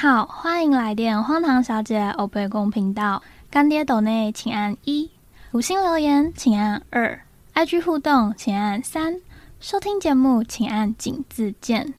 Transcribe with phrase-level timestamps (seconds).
[0.00, 3.22] 好，欢迎来电荒唐小姐欧贝公频道。
[3.50, 5.10] 干爹斗内请按一，
[5.52, 7.20] 五星留言请按二
[7.52, 9.20] ，IG 互动请按三，
[9.60, 11.92] 收听节目请按井字键。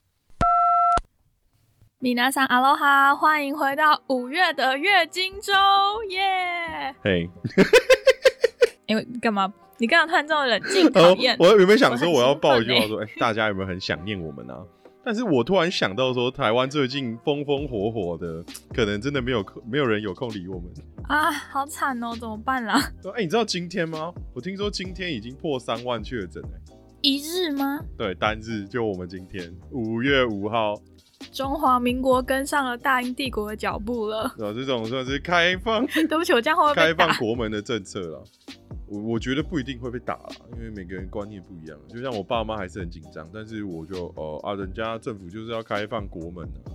[2.00, 5.52] 米娜桑阿罗哈，欢迎回到五月的月经周，
[6.10, 6.92] 耶！
[7.04, 7.30] 嘿，
[8.86, 9.52] 因为干嘛？
[9.78, 11.36] 你刚刚突然这么冷静讨厌？
[11.38, 14.54] 我原本想说我要报一句话说，哎，大家有没有很想念我们呢？
[15.04, 20.70] 但是我突然想到说，台湾最近风风火火的，可能真的没有空，没有人有空理我们
[21.08, 22.80] 啊，好惨哦，怎么办啦？
[23.16, 24.12] 哎，你知道今天吗？
[24.32, 27.80] 我听说今天已经破三万确诊哎，一日吗？
[27.98, 30.74] 对，单日就我们今天五月五号，
[31.32, 34.22] 中华民国跟上了大英帝国的脚步了。
[34.22, 38.24] 啊，这种算是开放， 对不起，我这样会开放国门的政策了。
[38.92, 41.78] 我我觉得不一定会被打了，因为每个人观念不一样。
[41.88, 46.68] 就像我爸妈还是很紧张，但是我就哦啊，人家政府就是要开放国门啊，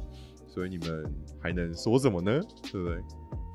[0.48, 1.06] 所以你们
[1.40, 2.32] 还能说什么呢？
[2.72, 2.98] 对不对？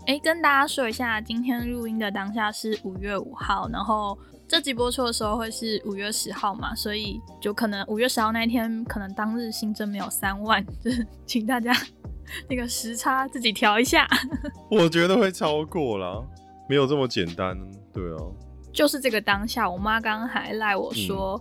[0.06, 11.72] 哎，跟大家说一下，今天录音的当下是五月五号，然后这集播出的时候会是五月十号嘛，所以就可能五月十号那一天，可能当日新增没有三万， 就是请大家
[12.48, 14.06] 那个时差自己调一下。
[14.70, 16.24] 我觉得会超过了，
[16.68, 17.58] 没有这么简单，
[17.92, 18.18] 对啊。
[18.72, 21.40] 就是这个当下，我妈刚刚还赖我说，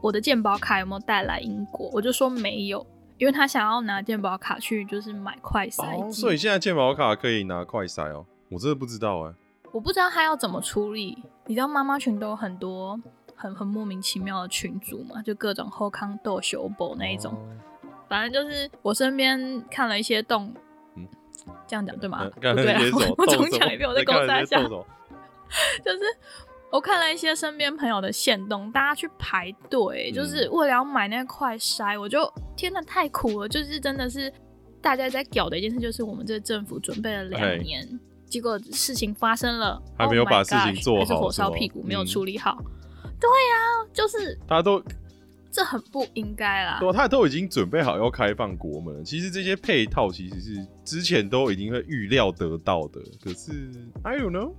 [0.00, 1.90] 我的健保卡有没有带来英国？
[1.92, 2.86] 我就说没有，
[3.18, 6.12] 因为她想要拿健保卡去就是买快筛。
[6.12, 9.34] 所以现在健保卡可以拿快筛哦，我真的不知道哎。
[9.72, 11.22] 我不知道她要怎么处理。
[11.46, 12.98] 你知道妈妈群都有很多
[13.34, 17.36] 很很莫名其妙的群组嘛，就各种后康斗修补那一种。
[18.08, 20.54] 反正就是我身边看了一些动，
[20.94, 21.08] 嗯，
[21.66, 22.30] 这样讲对吗？
[22.32, 24.62] 不对，我重讲一遍，我在公司讲。
[25.84, 26.00] 就是
[26.74, 33.48] 我看了一些身边朋友的线动，大家去排队，就是为了要买那个快筛，我就天呐，太苦了！
[33.48, 34.32] 就是真的是
[34.82, 37.88] 大家在搞的一件事，就是我们这政府准备了两年，
[38.26, 42.60] 结果事情发生了，还没有把事情做好，是火烧屁股，没有处理好。
[43.20, 44.82] 对呀，就是大家都
[45.52, 46.78] 这很不应该啦。
[46.80, 53.70] 对，他都已经准备好要开放国门了，其实这些配套其实是之前都已经会预料得到的，可是
[54.02, 54.52] I don't know。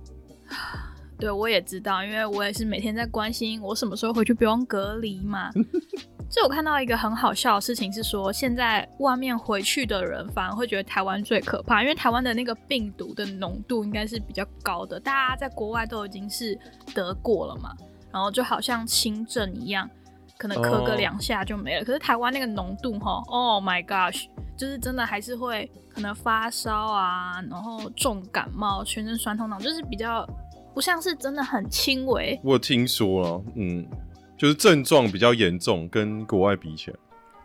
[1.18, 5.50] 对，我也知道，因为我也是每天在关心我什么时候回去不用隔离嘛。
[6.28, 16.58] 就我看到一个很好笑的事情是说，现在外面回去的人反而会觉得台湾最可怕，因为台湾的那个病毒的浓度应该是比较高的，大家在国外都已经是
[16.92, 17.72] 得过了嘛，
[18.12, 19.88] 然后就好像轻症一样，
[20.36, 21.84] 可能咳个两下就没了。
[21.84, 24.26] 可是台湾那个浓度哈，Oh my gosh，
[24.56, 30.28] 就是真的还是会可能发烧啊，然后重感冒、全身酸痛那种，就是比较。
[30.76, 33.88] 不像是真的很轻微，我听说了，嗯，
[34.36, 36.96] 就是症状比较严重，跟国外比起来。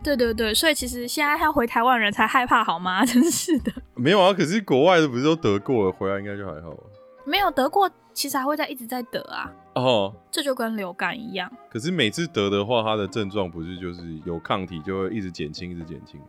[0.04, 3.02] 对对对，所以其实现在要回台湾人才害怕，好吗？
[3.08, 3.72] 真是的。
[3.94, 6.76] 没有啊，可是国外的不是都得过了，回来应该就还好。
[7.24, 9.50] 没有得过，其实还会在一直在得啊。
[9.76, 11.50] 哦，这就跟流感一样。
[11.70, 16.20] 可是每次得的话，它的症状不是就是有抗体就会一直减轻，一直减轻，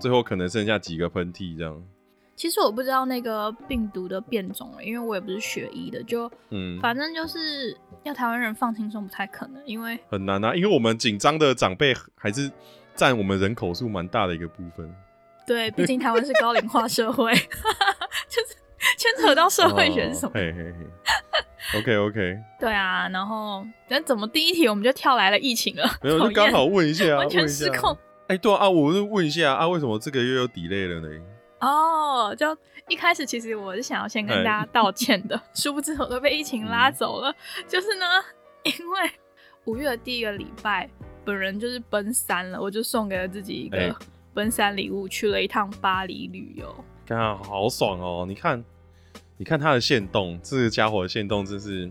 [0.00, 1.82] 最后可能剩下几个喷嚏这样。
[2.36, 7.74] 其实我不知道那个病毒的变种因为我也不是学医的，就嗯，反正就是
[8.04, 12.50] 要台湾人放轻松不太可能，因为很难啊，因为我们紧张的长辈还是
[12.94, 14.94] 占我们人口数蛮大的一个部分。
[15.46, 18.56] 对，毕竟 台湾是高龄化社会，就是
[18.98, 20.32] 牵扯到社会学什么。
[20.34, 22.38] 嘿嘿嘿，OK OK。
[22.60, 25.88] 对啊，然后那怎么第一题我们就跳来了疫情了？
[26.02, 27.96] 没有，就刚好问一下，完全失控。
[28.26, 31.08] 哎，对啊，我就问一下啊，为什么这个月又 delay 了呢？
[31.66, 32.56] 哦，就
[32.88, 37.34] 一开始其实我是想要先跟大家道歉的， 殊不知我都被疫情拉走了。
[37.66, 38.06] 就是呢，
[38.62, 39.10] 因为
[39.64, 40.88] 五月的第一个礼拜，
[41.24, 43.96] 本人就是奔三了，我就送给了自己一个
[44.32, 46.72] 奔三礼物，去了一趟巴黎旅游。
[47.04, 48.24] 看，好爽哦！
[48.28, 48.64] 你看，
[49.36, 51.90] 你看他的线动，这个家伙的线动真是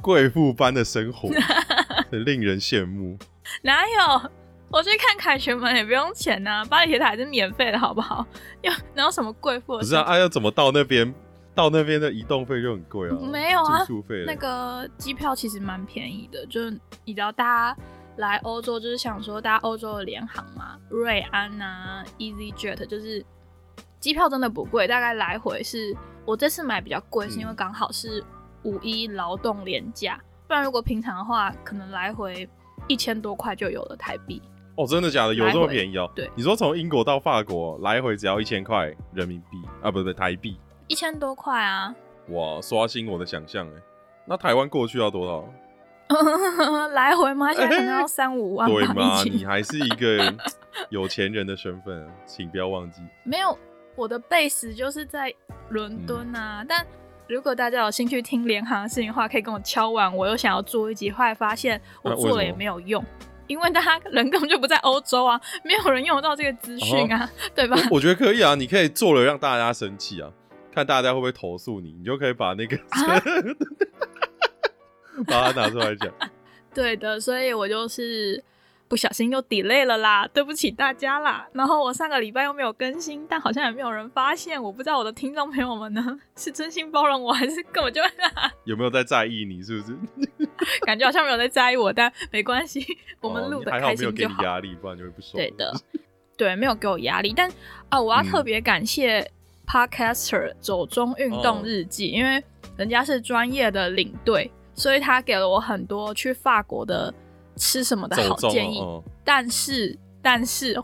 [0.00, 1.28] 贵妇般的生活，
[2.10, 3.18] 很令人羡慕。
[3.62, 4.30] 哪有？
[4.70, 8.26] 我去看凯旋门也不用钱呐，巴黎铁塔是免费的，好不好？
[8.62, 9.78] 又哪有什么贵妇？
[9.78, 11.14] 不是啊，要怎么到那边？
[11.54, 13.16] 到那边的移动费就很贵啊。
[13.32, 14.24] 没有啊，住宿费。
[14.26, 16.70] 那个机票其实蛮便宜的，就是
[17.04, 17.80] 你知道，大家
[18.16, 23.24] 来欧洲就是想说，大家欧洲的联航嘛，瑞安啊，EasyJet，就是
[24.00, 25.96] 机票真的不贵，大概来回是
[26.26, 28.22] 我这次买比较贵，是因为刚好是
[28.64, 32.46] 五一劳动廉价，不然如果平常的话，可能来回
[32.86, 34.42] 一千多块就有了台币。
[34.76, 35.34] 哦，真的假的？
[35.34, 36.10] 有这么便宜哦？
[36.14, 41.94] 对，你说从英国到法国来回只要一千块人民币啊，不不台币，一千多块啊！
[42.28, 43.72] 哇，刷新我的想象哎！
[44.26, 45.44] 那台湾过去要多少？
[46.92, 47.52] 来回吗？
[47.52, 48.68] 现在可能要三五万。
[48.68, 49.22] 对吗？
[49.24, 50.32] 你还是一个
[50.90, 53.00] 有钱人的身份，请不要忘记。
[53.24, 53.58] 没有，
[53.96, 55.32] 我的 base 就是在
[55.70, 56.64] 伦敦啊。
[56.68, 56.86] 但
[57.28, 60.14] 如果大家有兴趣听联航的事情的话，可以跟我敲完。
[60.14, 63.04] 我又想要做一集，后来发现我做了也没有用，
[63.46, 67.76] 因为大家人根本就不在欧洲啊，没有人用得到这个资讯啊，对吧？
[67.90, 70.30] 我觉得可以啊，你可以做了让大家生气啊，
[70.74, 72.76] 看大家会不会投诉你，你就可以把那个
[75.26, 76.12] 把它拿出来讲。
[76.74, 78.42] 对的，所以我就是
[78.88, 81.46] 不小心又 delay 了啦，对不起大家啦。
[81.52, 84.62] 然后我上个礼拜又没有更新，但好像也没有人发现。
[84.62, 88.00] 我不知道我的听众朋友们呢 是真心包容我还是根本就
[88.64, 89.62] 有没有在在意你？
[89.62, 89.98] 是不是？
[90.86, 92.84] 感觉好像没有在在意我，但没关系，
[93.20, 94.42] 我们录的开心就好。
[94.44, 95.32] 压力，不然就会不爽。
[95.34, 95.74] 对的，
[96.36, 97.32] 对，没有给我压力。
[97.36, 97.50] 但
[97.88, 99.28] 啊，我要特别感谢
[99.66, 102.42] Podcaster 走中运动日记，因为
[102.76, 104.50] 人家是专业的领队。
[104.78, 107.10] 所以他给了我很多去法国的
[107.56, 108.80] 吃什么的好建议，
[109.24, 110.80] 但是但是，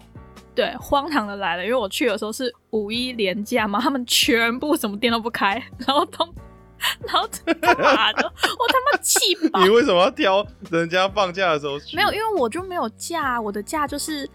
[0.54, 6.24] 对，荒唐的来了，因为我去的时候是五一连假嘛，他们全部什么店都不开， 然后都，
[7.06, 7.28] 然后
[7.60, 8.22] 干嘛的？
[8.24, 9.62] 我他妈气爆！
[9.62, 11.96] 你为什么要挑人家放假的时候去？
[11.96, 14.28] 没有，因为我就没有假，我的假就是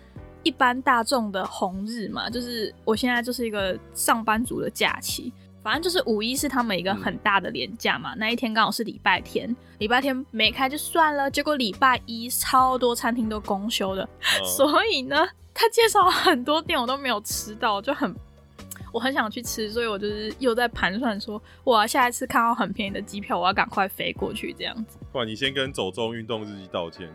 [0.44, 5.34] 一般大众的红日嘛，就是我现在就是一个上班族的假期。
[5.68, 14.08] 反正就是五一是他们一个很大的年假嘛，那一天刚好是礼拜天，礼拜天没开就算了，结果礼拜一超多餐厅都公休的，
[14.48, 18.16] 所以呢，他介绍很多店我都没有吃到，就很
[18.94, 24.98] 我很想去吃，所以我就是又在盘算说，我下一次看到很便宜的机票，我要赶快飞过去这样子。
[25.12, 27.10] 不然你先跟走中运动日记道歉，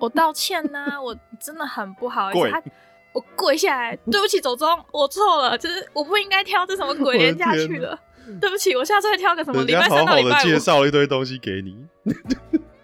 [0.00, 2.62] 我道歉呐，我真的很不好意思。
[3.12, 7.98] 我跪下来， 对不起，走中，我错了，就是我不应该挑这什么鬼廉价去的，
[8.40, 10.44] 对不起，我下次会挑个什么礼拜三到礼拜五。
[10.44, 11.76] 介绍一堆东西给你，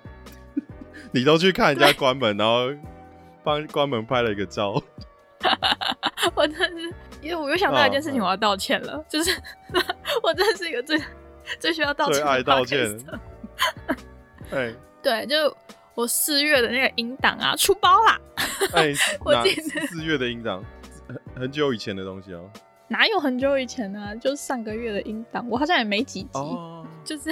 [1.13, 2.69] 你都去看人家关门，然后
[3.45, 4.83] 帮关门拍了一个照。
[6.35, 9.31] 我真是，因为我又想到一件事情，我要道歉了，就是
[10.23, 11.01] 我真的是一个最
[11.61, 12.99] 最需要道歉、最爱道歉。
[14.51, 15.57] 哎，对，就。
[15.97, 18.21] 我四月的那个音档啊，出包啦！
[18.75, 18.93] 哎，
[19.25, 20.63] 我记得四月的音档，
[21.09, 22.51] 很很久以前的东西哦。
[22.89, 24.15] 哪有很久以前呢？
[24.17, 26.29] 就是上个月的音档，我好像也没几集。
[27.03, 27.31] 就是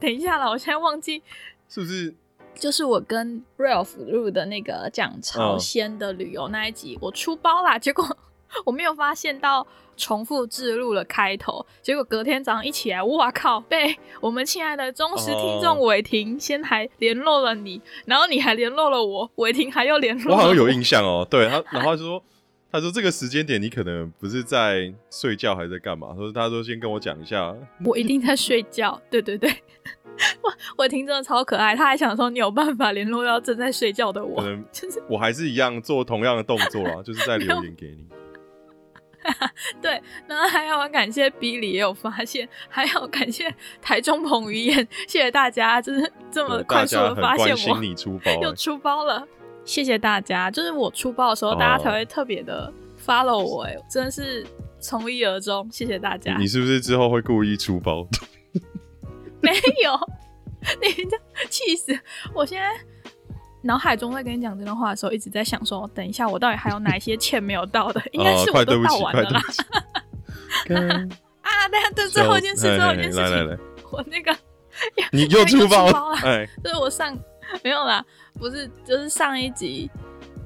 [0.00, 1.22] 等一下了，我现在忘记
[1.68, 2.14] 是不是？
[2.54, 8.04] 就是我跟 Ralph 录的那个讲朝鲜的旅游那一集，我出包啦，结果。
[8.64, 9.66] 我没有发现到
[9.96, 13.60] 重复置入了开头，结果隔天早上一起来，哇靠！
[13.60, 20.34] 被我们亲爱的忠实听众伟霆先还联络了你，然后你还联络了我，伟霆还又联络。
[20.34, 22.22] 我好像有印象哦，对他， 然后就说，
[22.70, 26.08] 他说这个时间点你可能不是在睡觉，还在干嘛？
[26.10, 27.54] 他说他说先跟我讲一下，
[27.84, 29.00] 我一定在睡觉。
[29.10, 29.50] 对对对，
[30.42, 30.52] 我
[30.84, 34.40] 伟霆真的超可爱，他还想说你有办法联络到正在睡觉的我，
[34.70, 38.06] 就是我还是一样做同样的动作啊，就是在留言给你。
[39.82, 44.76] 对，然后还要感谢 Billy 也有发现，还要感谢台中彭于晏，
[45.06, 49.26] 谢谢大家，就是这么快速的发现我，你出包 又出包了，
[49.64, 52.72] 谢谢大家，就是我出包的时候，大家才会特别的
[53.04, 54.46] follow 我，哎，真的是
[54.80, 56.36] 从一而终，谢谢大家。
[56.38, 58.06] 你是不是之后会故意出包？
[59.40, 59.52] 没
[59.84, 59.92] 有，
[60.80, 61.16] 你这
[61.48, 61.98] 气死，
[62.34, 62.68] 我现在。
[63.68, 68.02] 脑海中在跟你讲这段话的时候，一直在想说，等一下我到底还有哪一些欠没有到的？
[68.12, 69.42] 应该是我都到完了啦。
[71.42, 73.58] 啊，对对，最后一件事，最后一件事情，
[73.92, 74.34] 我那个
[75.12, 76.16] 你又出包了，
[76.64, 77.14] 就是我上
[77.62, 78.02] 没有啦，
[78.38, 79.90] 不是，就是上一集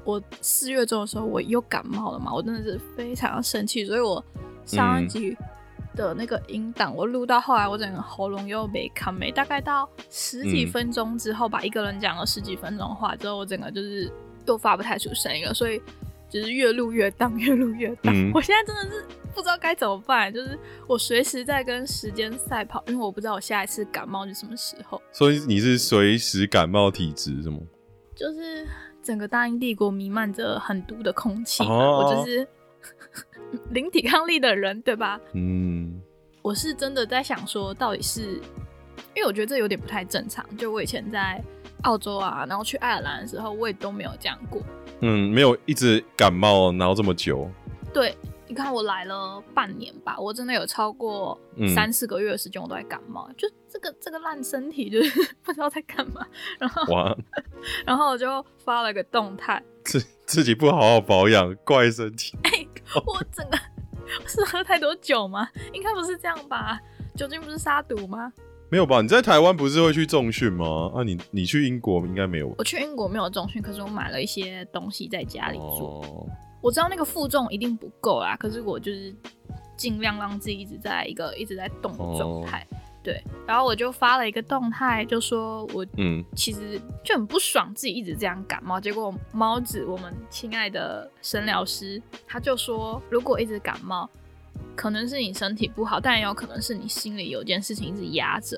[0.03, 4.21] 我四月中的时候我又感冒了嘛，我真的是非常生气，所以我
[4.65, 5.37] 上一集。
[5.95, 14.11] 的那个音档，我录到后来，我整个喉咙又没看没，大概到十几分钟之后，吧一个人讲了十几分钟话之后，我整个就是
[14.45, 15.81] 又发不太出声音了，所以
[16.29, 18.13] 就是越录越荡， 越录越荡。
[18.33, 20.57] 我现在真的是不知道该怎么办，就是
[20.87, 25.01] 我随时在跟时间赛跑，因为我不知道我下一次感冒是什么时候。
[25.11, 27.59] 所以你是随时感冒体质是吗？
[28.15, 28.67] 就是
[29.01, 32.47] 整个大英帝国弥漫着很毒的空气，我就是。
[33.71, 35.19] 零抵抗力的人，对吧？
[35.33, 36.01] 嗯，
[36.41, 38.41] 我是真的在想说，到底是
[39.15, 40.45] 因为我觉得这有点不太正常。
[40.57, 41.43] 就我以前在
[41.83, 44.61] 澳洲啊，然后去爱尔兰的时候，我也都没有这样过。
[45.01, 47.49] 嗯，没有一直感冒，然后这么久。
[47.93, 48.15] 对，
[48.47, 51.39] 你看我来了半年吧，我真的有超过
[51.75, 53.29] 三四个月的时间，我都在感冒。
[53.37, 56.25] 就这个这个烂身体，就是不知道在干嘛。
[56.57, 57.15] 然后哇，
[57.85, 62.37] 然后我就发了个动态，自自己不好好保养，怪身体。
[63.05, 63.57] 我整个
[64.27, 65.47] 是喝太多酒吗？
[65.73, 66.79] 应该不是这样吧？
[67.15, 68.31] 酒精不是杀毒吗？
[68.69, 69.01] 没有吧？
[69.01, 70.91] 你在台湾不是会去重训吗？
[70.95, 72.53] 啊，你你去英国应该没有。
[72.57, 76.27] 我去英国没有重训，可是我买了一些东西在家里做。
[76.61, 79.13] 我知道那个负重一定不够啦，可是我就是
[79.77, 82.65] 尽量让自己一直在一个一直在动的状态。
[83.03, 88.79] 对，然后我就发了一个动态，就说我嗯其实就很不爽自己一直这样感冒。
[88.79, 94.09] 结果猫子，我们亲爱的神疗师，他就说，如果一直感冒，
[94.73, 98.57] 可能是你身体不好，但也有可能是你心里有件事情一直压着。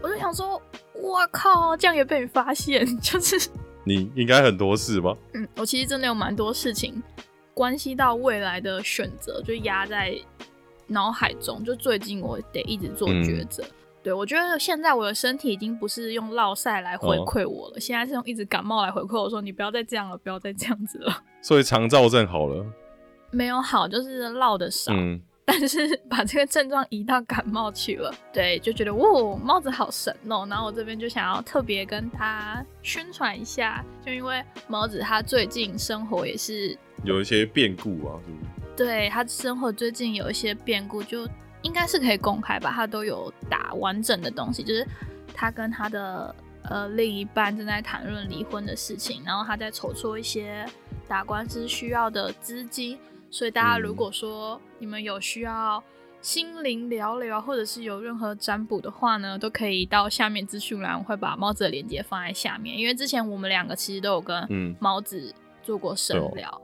[0.00, 0.62] 我就想说，
[0.94, 3.50] 我靠，这样也被你发现， 就是
[3.82, 5.16] 你应该很多事吧？
[5.34, 7.02] 嗯，我其实真的有蛮多事情
[7.52, 10.16] 关系到未来的选择，就压在
[10.88, 11.62] 脑海中。
[11.62, 13.62] 就最近我得一直做抉择。
[14.00, 21.22] 对我觉得现在我的身体已经不是用落晒来回馈我了，现在是用一直感冒来回馈我说，你不要再这样了，不要再这样子了。
[21.42, 22.64] 所以肠燥症好了，
[23.32, 24.92] 没有好，就是落的少。
[24.94, 30.46] 嗯， 但是把这个症状移到感冒去了，对，就觉得哇，帽子好神哦。
[30.48, 38.67] 然后我这边就想要特别跟他宣传一下，就因为帽子他最近生活也是有一些变故啊，是不是？
[38.78, 41.28] 对他生活最近有一些变故，就
[41.62, 44.86] 应该是可以公开吧，他都有打完整的东西，就是
[45.34, 46.32] 他跟他的
[46.62, 50.64] 呃另一半正在谈论离婚的事情，然后他在筹措一些
[51.08, 52.96] 打官司需要的资金。
[53.30, 55.82] 所以大家如果说你们有需要
[56.22, 62.78] 心灵聊聊，或者是有任何占卜的话呢，都可以到下面资讯栏，我会把猫子的链接放在下面。
[62.78, 66.62] 因为之前我们两个其实都有跟嗯猫子做过深聊，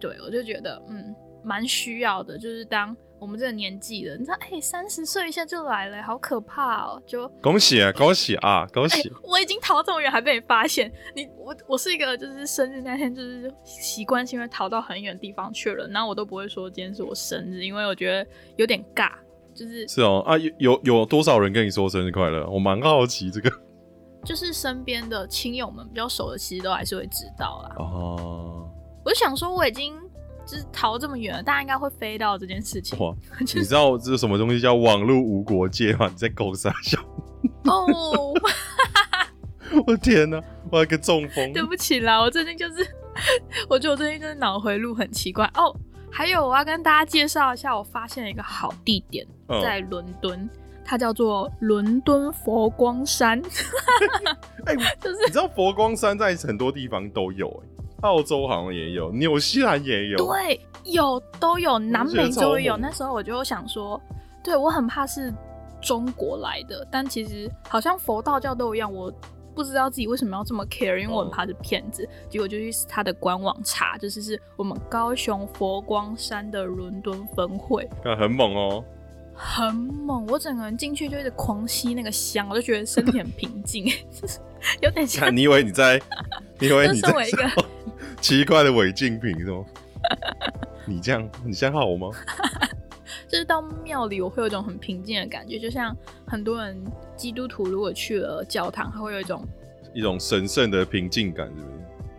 [0.00, 7.02] 对我就觉得嗯蛮需要的，就是当我们这个年纪了，你知道，哎，三十岁一下就来了，好可怕哦！
[7.06, 9.10] 就恭喜啊，恭喜啊，恭喜！
[9.22, 10.92] 我已经逃这么远，还被你发现。
[11.14, 19.10] 你我我是一个，就是生日那天，就是习惯性会逃到很远的地方去了，然后我都不会说今天是我生日，因为我觉得有点尬。
[19.54, 22.44] 就是是哦啊，有有有多少人跟你说生日快乐？
[22.50, 23.50] 我蛮好奇这个。
[24.24, 27.76] 就是身边的亲友们比较熟的，其实都还是会知道啦。
[27.78, 28.68] 哦，
[29.04, 29.94] 我就想说，我已经
[30.46, 32.98] 就是逃这么远，大家应该会飞到这件事情。
[32.98, 36.08] 哇， 你知道这是什么东西叫网络无国界吗？
[36.08, 36.98] 你在狗傻笑？
[37.64, 38.32] 哦，
[39.86, 41.52] 我天哪，我有个中风。
[41.54, 42.86] 对不起啦，我最近就是，
[43.68, 45.74] 我觉得我最近就是脑回路很奇怪哦。
[46.10, 50.48] 还有，我要跟大家介绍一下，我发现了一个好地点，嗯在伦敦，
[50.84, 53.42] 它叫做伦敦佛光山。
[54.66, 57.68] 哎、就是你知道佛光山在很多地方都有、哎，
[58.04, 60.18] 澳洲好像也有，纽西兰也有。
[60.18, 62.76] 对，有都有，南美洲也有。
[62.76, 64.00] 那时候我就想说，
[64.42, 65.32] 对我很怕是
[65.82, 69.10] 中国来的，但其实好像佛道教都一样，我
[69.54, 72.06] 不知道自己为什么要这么 care，因为我很怕是骗子。
[72.28, 78.84] 结果就去他的官网查，就是是我们高雄佛光山的伦敦分会，啊很猛哦、
[79.34, 83.86] 很猛，我整个人进去就一直狂吸那个香，我就觉得身体很平静
[84.82, 86.00] 有点像，你以为你在，
[86.58, 87.64] 你以为你在就身为一个
[88.24, 89.62] 奇怪的违禁品是吗？
[90.88, 92.08] 你这样，你这样好吗？
[93.28, 95.94] 就是到庙里，我会有一种很平静的感觉，就像
[96.26, 96.74] 很多人
[97.14, 99.46] 基督徒如果去了教堂，他会有一种
[99.92, 101.66] 一种神圣的平静感，是不是？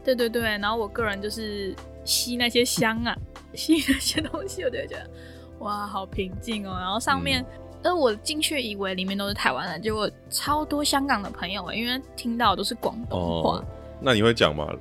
[0.04, 0.44] 对对对。
[0.44, 3.18] 然后我个人就是吸那些香啊，
[3.56, 5.10] 吸那些东西，我就会觉得
[5.58, 6.78] 哇，好平静哦。
[6.80, 7.44] 然后上面，
[7.82, 13.58] 呃，我进去以为里面都是台湾人，结果超多香港的朋友，因为听到都是广东话。
[13.58, 13.66] 哦，
[14.00, 14.72] 那你会讲吗？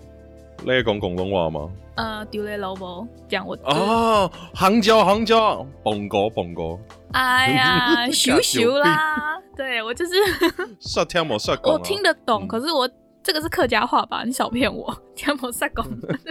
[0.62, 1.70] 那讲广东话吗？
[1.96, 6.76] 呃，丢雷萝卜讲我哦，杭椒杭椒，蹦哥蹦哥，
[7.12, 10.12] 哎呀， 羞羞啦，对我就是
[10.82, 12.88] 煞听无煞讲啊我听得懂，嗯可是我
[13.22, 14.24] 这个是客家话吧？
[14.24, 15.84] 你少骗我， 听不萨公。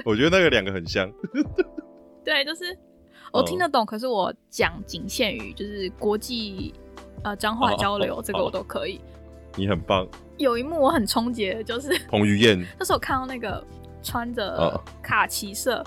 [0.03, 1.09] 我觉得那个两个很像。
[2.25, 2.77] 对，就是
[3.31, 6.73] 我听得懂，可是我讲仅限于就是国际
[7.23, 8.99] 呃脏话交流，哦这个我都可以。
[9.55, 10.05] 你很棒，
[10.37, 13.63] 有一幕我很冲击，就是彭于晏那时候我看到那个
[14.03, 15.83] 穿着哦卡其色，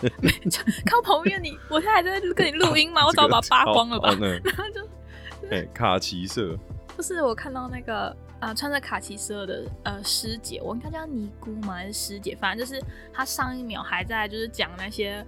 [0.85, 3.05] 看到彭于晏，你我现在还在跟你录音吗？
[3.07, 4.11] 我早把它扒光了吧？
[4.19, 4.89] 然后就
[5.51, 6.57] 哎、卡其色，
[6.97, 11.75] 就是我看到那个呃穿着卡其色的呃师姐，我应该叫尼姑吗？
[11.75, 12.37] 还是师姐？
[12.41, 12.83] 反正就是
[13.13, 15.25] 她上一秒还在就是讲那些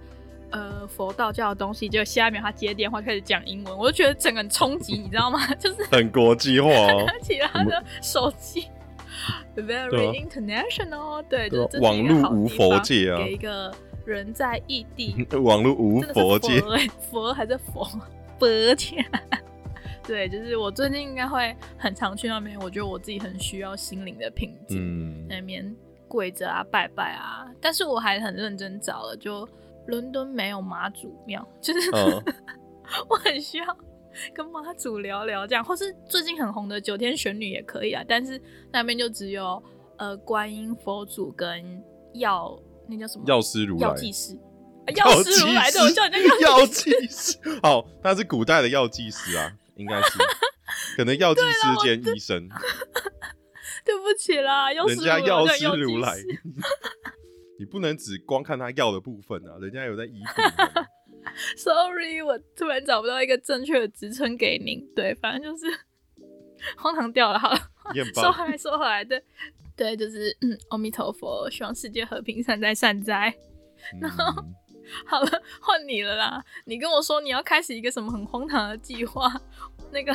[0.51, 5.39] 呃佛道教的东西，结果下一秒她接电话开始讲英文，我就觉得整个人冲击，你知道吗？
[5.55, 7.03] 就是很国际化哦。
[7.07, 8.67] 拿起了她的手机
[9.55, 13.17] very international，对，网络无佛界啊。
[13.17, 13.73] 给一个
[14.05, 15.25] 人在异地。
[15.41, 17.83] 网络无佛界，佛欸佛还是佛？
[18.39, 19.05] 佛界。
[20.05, 25.75] 对，就是我最近应该会很常去那边，我觉得我自己很需要心灵的平静，嗯，那边
[26.07, 27.45] 跪着啊、拜拜啊。
[27.61, 29.47] 但是我还很认真找了，就
[29.87, 32.23] 伦敦没有妈祖庙，就是、嗯。
[33.07, 33.77] 我很需要
[34.33, 38.03] 跟妈祖聊聊这样，或是最近很红的九天玄女也可以啊。
[38.07, 39.61] 但是那边就只有
[39.97, 41.81] 呃观音佛祖跟
[42.13, 44.37] 药那叫什么药师如来药剂师。
[44.95, 47.37] 药师如来的，我叫人家药剂师。
[47.61, 50.17] 好，他是古代的药剂师啊，应该是，
[50.97, 52.49] 可能药剂师兼医生。
[53.85, 56.17] 对不起啦，人家药师如来，
[57.59, 60.21] 你不能只光看他药的部分啊，人家有在医。
[61.57, 64.85] Sorry，我突然找不到一个正确的职称给您。
[64.95, 65.65] 对，反正就是
[66.77, 67.39] 荒唐掉了。
[67.39, 67.59] 好了，
[68.13, 69.23] 说回来，说回来，对，
[69.75, 73.33] 对，就是嗯，阿弥陀佛，希望世界和平，善哉善哉。
[74.01, 74.43] 然后
[75.05, 76.43] 好了，换你了啦。
[76.65, 79.31] 你跟我说你要开始一个什么很荒唐的计划，
[79.91, 80.13] 那个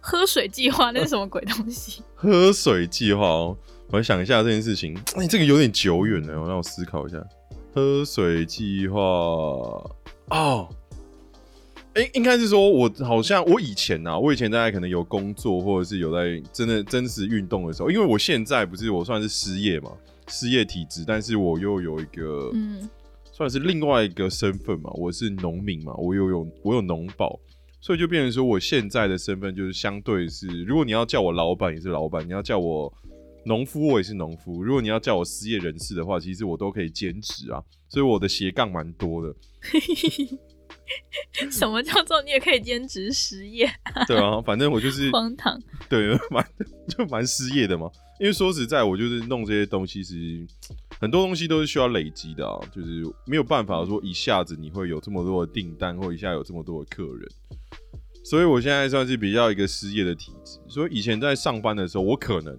[0.00, 2.02] 喝水计划，那是什么鬼东西？
[2.14, 3.56] 喝水计划哦，
[3.90, 4.96] 我想一下这件事情。
[5.16, 7.24] 哎，这个有点久远了，我让我思考一下。
[7.72, 9.00] 喝水计划。
[10.30, 10.68] 哦，
[11.96, 19.90] 应，应该是说，我好像我以前啊，我以前大概可能有工作，或者是有在真的真实运动的时候，因为我现在不是我算是失业嘛，
[20.28, 22.88] 失业体质，但是我又有一个，嗯，
[23.32, 27.38] 算是另外一个身份嘛，我是农民嘛，我又有我有农保，
[27.80, 32.92] 所以就变成说，我现在的身份就是相对是，如果你要叫我老板也是老板，你要叫我
[33.44, 39.34] 农夫我也是农夫，如果你要叫我失业人士的话，其实我都可以兼职啊，所以我的斜杠蛮多的。
[41.50, 43.70] 什么叫做你也可以兼职失业？
[44.08, 45.60] 对啊，反正我就是 荒唐。
[45.88, 46.44] 对，蛮
[46.88, 47.88] 就蛮失业的嘛。
[48.18, 50.46] 因为说实在，我就是弄这些东西，是
[51.00, 57.28] 很多东西都是需要累积的啊，就是没有办法说一下子你会有这么多的订单，或一下有这么多的客人。
[58.22, 60.58] 所以我现在算是比较一个失业的体质。
[60.68, 62.54] 所以以前在上班的时候，我可能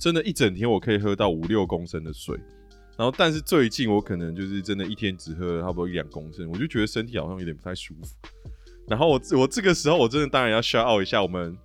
[0.00, 2.36] 真的一整天我可以喝到五六公升的水。
[2.96, 8.28] 然后，但是最近我可能就是真的一天只喝了差不多一两公升，我就觉得身体好像有点不太舒服。
[8.88, 11.56] 然后我我这个时候我真的当然要 shout out 一下我们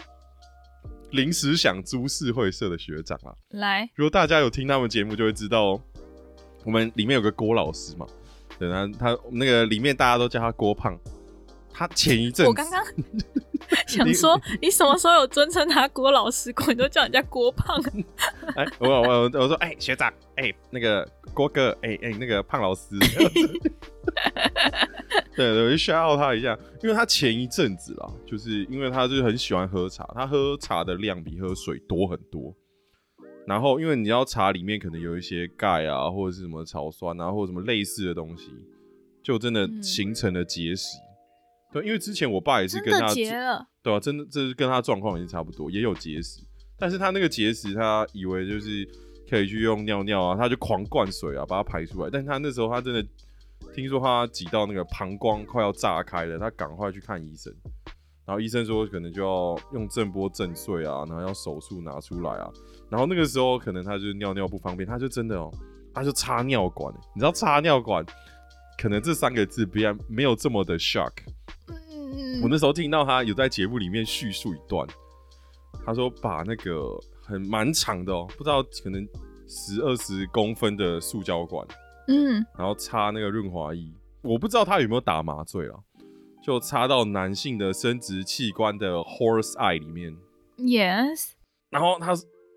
[1.11, 5.81] 临时想株式会社的学长啊，来，如果大家有听他们节目，就会知道
[6.63, 8.05] 我们里面有个郭老师嘛，
[8.59, 10.97] 对啊，他那个里面大家都叫他郭胖。
[11.77, 12.81] 他前一阵，我刚刚
[13.85, 16.67] 想说，你什么时候有尊称他郭老师过？
[16.67, 17.77] 你都叫人家郭胖。
[18.55, 22.87] 哎，我我我说，哎，学长，哎，那个郭哥，哎哎，那个胖老师。
[25.35, 32.55] 对对，我就 shout 他一下，因为他前一阵子啦，就是因为他就是很喜欢喝茶，他喝茶的量比喝水多很多。
[33.45, 38.49] 然后，因为你要茶里面可能有一些钙啊，或者是什么草酸啊，或者什么类似的东西，
[39.21, 40.97] 就真的形成了结石。
[41.75, 46.39] 对，因为之前我爸也是跟他结了，对啊，真的这是跟他状况也是差不多，也有结石，
[46.79, 48.87] 但是他那个结石，他以为就是
[49.29, 53.05] 可以去用尿尿啊，他就狂灌水啊，把它排出来，但他那时候他真的
[53.73, 57.53] 听说他挤到那个膀胱快要炸开了，他赶快去看医生，
[58.25, 62.49] 然后医生说可能就要用震波震碎啊，然后要手术拿出来啊，
[62.89, 65.51] 然后那个时候可能他就尿尿不方便，他就真的哦，
[65.93, 68.05] 他就插尿管，你知道插尿管，
[68.81, 71.11] 可能这三个字不然没有这么的 shock。
[72.41, 74.87] 我那时候听到他有在节目里面叙述一段，
[75.85, 79.07] 他说把那个很蛮长的哦，不知道可能
[79.47, 81.67] 十二十公分的塑胶管，
[82.07, 85.75] 嗯，然后插那个润滑液，我不知道他有没有打麻醉啊，
[86.43, 90.15] 就插到男性的生殖器官的 horse eye 里面
[90.57, 91.31] ，yes，
[91.69, 92.13] 然后他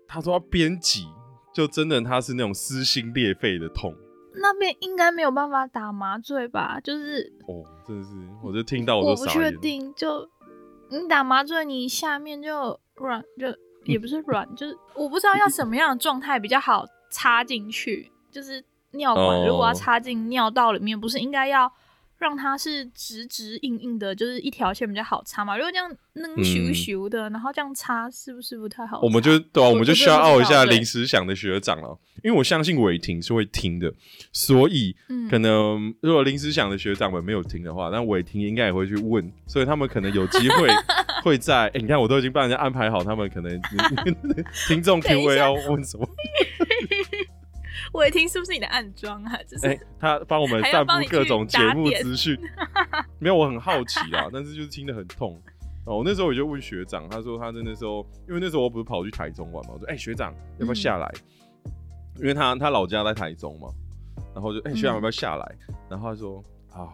[0.07, 1.07] 他说边挤
[1.53, 3.95] 就真的他是那种撕心裂肺的痛。
[4.41, 6.79] 那边应该没有办法打麻醉吧？
[6.83, 8.09] 就是哦，真的是，
[8.43, 10.29] 我就听到我我不确定，就
[10.89, 13.47] 你打麻醉，你下面就软，就
[13.85, 21.71] 也不是软，就是我不知道要什么样的状态比较好插进去，就是尿管如果要插进尿道里面，不是应该要。
[22.19, 25.57] 让它是直直硬硬的，就是一条线比较好插嘛。
[25.57, 28.99] 如果这样嫩咻咻的，然后这样插，是不是不太好？
[29.01, 33.93] 我们就对啊，我们就需要傲一下临时想的学长了，因为我相信伟霆是会听的，
[34.33, 34.95] 所以
[35.29, 40.67] 可能如果临时想的学长们没有听的话，那伟霆应该也会去问，所以他们可能有机会
[41.23, 41.67] 会在。
[41.69, 43.61] 哎，你看，我都已经帮人家安排好，他们可能
[44.67, 46.05] 听众 Q A 要问什么。
[47.93, 49.37] 伟霆是不是你的暗装啊？
[49.43, 52.39] 就是他帮我们散布各种节目资讯。
[53.19, 55.41] 没有，我很好奇啊，但是就是听得很痛。
[55.85, 61.11] 哦，那时候我就问学长，他说他在那时候，因为那时候我不是跑去台中玩嘛，我说哎学长要不要下来？
[62.17, 63.69] 因为他他老家在台中嘛，
[64.35, 65.55] 然后就哎学长要不要下来？
[65.89, 66.93] 然后他说啊，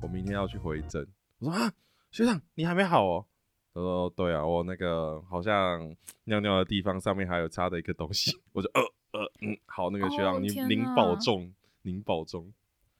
[0.00, 1.04] 我明天要去回诊。
[1.40, 1.72] 我说啊
[2.12, 3.26] 学长你还没好哦？
[3.74, 5.80] 他说对啊，我那个好像
[6.24, 8.30] 尿尿的地方上面还有插的一个东西。
[8.52, 8.80] 我就呃。
[9.16, 11.50] 呃嗯，好，那个学长，您您保重，
[11.82, 12.52] 您保重。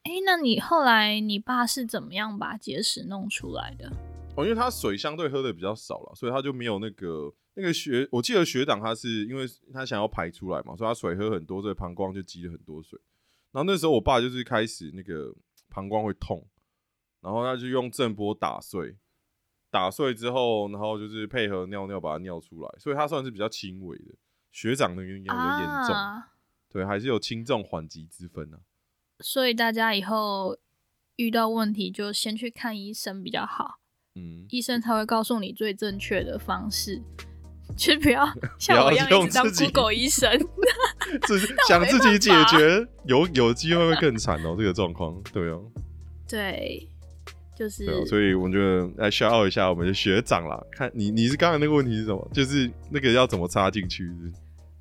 [0.04, 3.92] 哎，那你后来你爸是怎么样把结石弄出来的？
[4.36, 8.08] 哦，因为他水相对喝的比较少了，所以他就没有那个那个学。
[8.10, 12.98] 我记得学长他是因为他想要排出来嘛，所以他水喝很多，所以膀胱就积了很多水。
[13.52, 15.34] 然后那时候我爸就是开始那个
[15.68, 16.46] 膀胱会痛，
[17.20, 18.96] 然后他就用震波打碎，
[19.70, 24.14] 打碎之后，然后就是配合尿尿把它尿出来，所以他算是比较轻微的。
[24.56, 26.28] 学长的应该比较严重，啊，
[26.72, 28.56] 对，还是有轻重缓急之分啊。
[29.20, 30.56] 所以大家以后
[31.16, 33.80] 遇到问题就先去看医生比较好，
[34.14, 37.02] 嗯，医生才会告诉你最正确的方式。
[37.76, 38.24] 就不要
[38.58, 40.30] 像我一样用一直当 Google 医生。
[41.28, 41.38] 自
[41.68, 44.56] 想自己解决，有有机会会更惨哦。
[44.56, 45.70] 这个状况，对哦，
[46.26, 46.88] 对，
[47.54, 50.58] 就是所以我觉得来 shout out 一下我们的学长啦。
[50.72, 52.26] 看你，你是刚才那个问题是什么？
[52.32, 54.32] 就是那个要怎么插进去是是？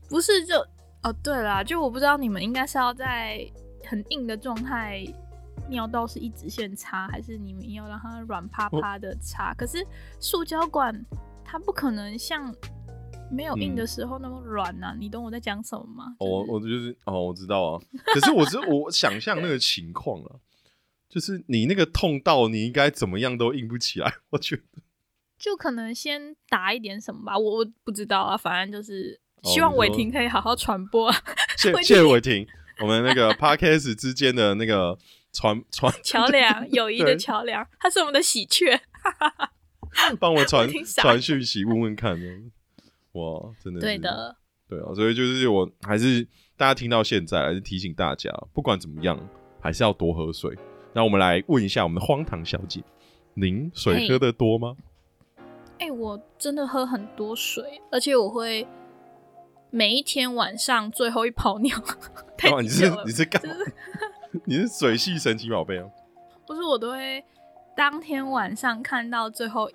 [0.10, 0.56] 不是就
[1.04, 3.46] 哦，对啦，就我不知道你们应该是要在
[3.86, 5.06] 很硬的状态
[5.70, 9.54] 尿道是一直线插，还是你们要让它软趴趴的插？
[9.56, 9.86] 可是
[10.20, 11.06] 塑胶管
[11.44, 12.54] 它不可能像
[13.32, 16.16] 没有硬的时候那么软呐、你懂我在讲什么吗？
[16.20, 17.82] 哦，我我就是哦，我知道啊。
[18.14, 20.38] 可是我是我想象那个情况啊，
[21.10, 24.64] 就是你那个痛到你应该怎么样都硬不起来， 我觉得。
[25.38, 31.18] 就可能先打一点什么吧，我我不知道啊，反正就是哦希望伟霆可以好好传播啊
[31.58, 32.48] 谢伟谢 谢伟霆，
[32.82, 34.98] 我们那个 podcast 之间的那个
[35.32, 38.80] 传传桥梁，友谊的对桥梁，他是我们的喜鹊。
[40.20, 42.26] 帮我传传讯息问问看呢。
[43.14, 44.36] 哇，真的是对的，
[44.68, 46.28] 对啊，所以就是我还是
[46.58, 49.18] 大家听到现在，还是提醒大家，不管怎么样，
[49.62, 50.54] 还是要多喝水。
[50.92, 52.84] 那我们来问一下我们的荒唐小姐，
[53.36, 54.76] 您水喝的多吗？
[55.80, 58.68] 哎、我真的喝很多水，而且我会
[59.76, 61.78] 每一天晚上最后一泡尿。
[62.38, 62.50] 太？
[62.64, 63.54] 你是你是干嘛
[64.34, 64.40] 就？
[64.46, 65.92] 你是水系神奇宝贝哦？
[66.48, 67.22] 不是我都会
[67.76, 69.70] 当天晚上看到最后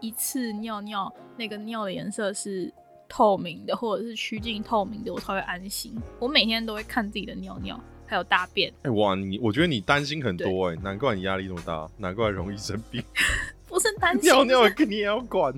[0.00, 2.70] 一次尿尿，那个尿的颜色是
[3.08, 5.96] 透明的，或者是趋近透明的，我才会安心。
[6.18, 8.70] 我每天都会看自己的尿尿，还有大便。
[8.82, 13.02] 哎、哇，你我觉得你担心很多哎、难怪你压力那么大，难怪容易生病。
[13.66, 15.50] 不是担心尿尿就是你也要管，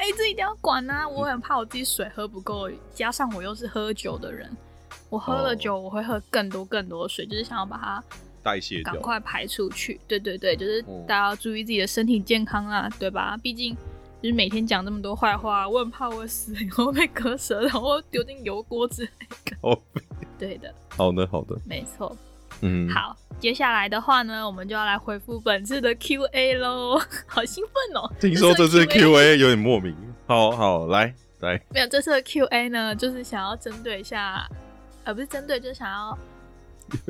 [0.00, 1.06] 哎、这一定要管啊！
[1.06, 4.50] 我很怕我自己水喝不够，加上我又是喝酒的人，
[5.10, 8.02] 我喝了哦酒我会喝更多更多的水，就是想要把它
[8.42, 9.02] 代谢掉赶。
[9.02, 10.00] 快排出去。
[10.08, 13.36] 对对对，就是哦大家要注意自己的身体健康啊，对吧？
[13.42, 13.76] 毕竟
[14.22, 19.10] 就是每天讲那么多坏话，我很怕我死以后被割舌，然后丢进油锅之类
[19.44, 19.56] 的。
[19.60, 19.78] 哦，
[20.38, 22.16] 对的，好的好的，没错。
[22.62, 28.10] 嗯，好，接下来的话呢，我们就要来回复本次的 Q&A 喽，好兴奋哦！
[28.20, 29.96] 听说这次 Q&A 有点莫名。
[30.26, 34.46] 好好来来，没有，这次的 Q&A 呢，就是想要针对一下，
[35.04, 36.16] 呃，不是针对，就是想要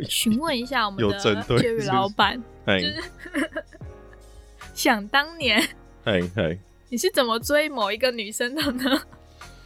[0.08, 3.02] 询问一下我们的有针对 Jerry 是不是老板，哎就是
[4.72, 5.60] 想当年
[6.04, 6.58] 嘿嘿，
[6.88, 9.02] 你是怎么追某一个女生的呢？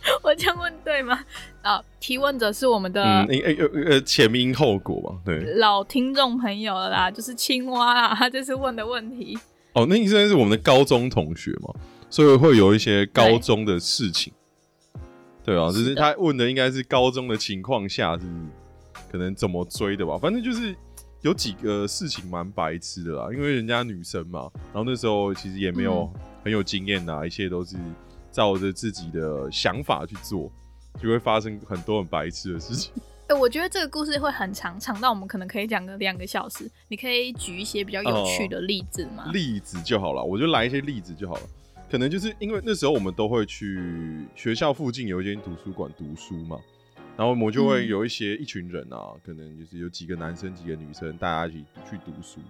[0.23, 1.19] 我这样问对吗？
[1.63, 5.41] 啊，提问者是我们的嗯，哎哎呃呃，前因后果吧，对。
[5.55, 9.39] 老听众朋友了啦，就是青蛙啦，他这次问的问题。
[9.73, 11.75] 哦，那你现在是我们的高中同学嘛，
[12.11, 14.33] 所以会有一些高中的事情。
[15.45, 18.25] 对啊，就是他问的应该是高中的情况下是
[19.11, 20.75] 可能怎么追的吧，反正就是
[21.23, 26.11] 有几个事情蛮白痴的啦，因为人家女生嘛，然后那时候其实也没有
[26.45, 27.77] 很有经验呐，一切都是
[28.35, 30.51] 照着自己的想法去做，
[31.01, 32.93] 就会发生很多很白痴的事情。
[33.29, 36.69] 哎、我觉得这个故事会很长，长到我们可能可以讲个两个小时。
[36.89, 39.31] 你可以举一些比较有趣的例子吗？
[39.33, 41.43] 例子就好了，我就来一些例子就好了。
[41.89, 46.59] 可能就是因为那时候我们都会去学校附近有一间图书馆读书嘛，
[47.17, 52.41] 然后我们就会嗯有一些一群人啊，可能就是有几个男生几个女生，大家一起去读书。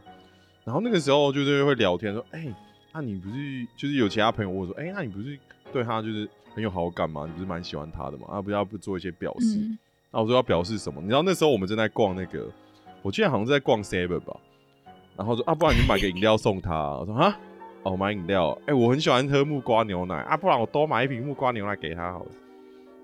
[0.64, 2.49] 然后那个时候就是会聊天说，哎、
[2.92, 5.38] 那、你不是就是有其他朋友问说，哎、那你不是
[5.75, 7.27] 对他就是很有好感嘛？
[7.27, 8.29] 你不是蛮喜欢他的嘛？
[8.31, 9.59] 啊，不要不做一些表示？
[9.59, 9.77] 嗯，
[10.13, 11.01] 那我说要表示什么？
[11.03, 12.49] 你知道那时候我们正在逛那个，
[13.03, 14.37] 我记得好像是在逛 Seven 吧，
[15.17, 16.73] 然后说啊，不然你买个饮料送他。
[17.01, 17.37] 我说啊，
[17.83, 22.31] 哦，买饮料，哎、我很喜欢喝木瓜牛奶啊，不然我多买一瓶木瓜牛奶给他好了。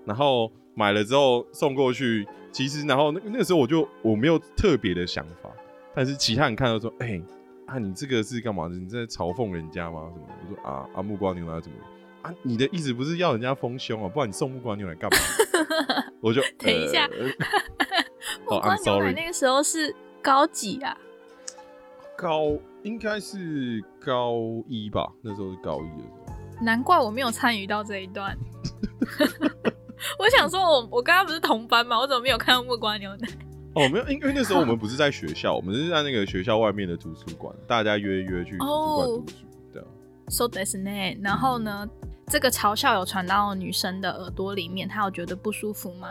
[0.05, 5.49] 然后买了之后送过去，其实然后那那个时候我就我没有特别的想法，
[5.93, 7.21] 但是其他人看到说，哎、
[7.65, 8.75] 啊，你这个是干嘛的？
[8.75, 10.09] 你在嘲讽人家吗？
[10.13, 10.33] 什么的？
[10.49, 11.83] 我说啊啊，木瓜牛奶怎么了？
[12.21, 14.07] 啊，你的意思不是要人家丰胸啊？
[14.07, 15.17] 不然你送木瓜牛奶干嘛？
[16.21, 17.27] 我就等一下呃
[18.45, 20.95] 木瓜牛奶那个时候是高几啊？
[22.17, 22.51] 高
[22.83, 24.35] 应该是高
[24.67, 26.35] 一吧，那时候是高一的时候。
[26.63, 28.37] 难怪我没有参与到这一段。
[30.19, 31.97] 我想说我，我刚刚不是同班吗？
[31.97, 33.27] 我怎么没有看到木瓜牛奶？
[33.73, 39.33] 哦，没有，因因为那时候我们不是在学校，我们是在那个学校外面的图书馆，大家约约去图书馆读书。
[40.31, 41.17] So that's ne。
[41.21, 41.87] 然后呢，
[42.27, 46.07] 这个嘲笑有传到女生的耳朵里面，她有觉得不舒服吗？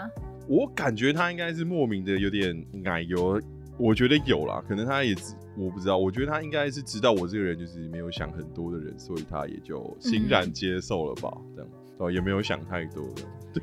[0.46, 3.40] 我感觉她应该是莫名的有点奶油，
[3.78, 13.22] 我觉得有啦，可能她也知我不知道，我觉得她应该是知道我这个人就是没有想很多的人，所以她也就欣然接受了吧，这样哦，也没有想太多的。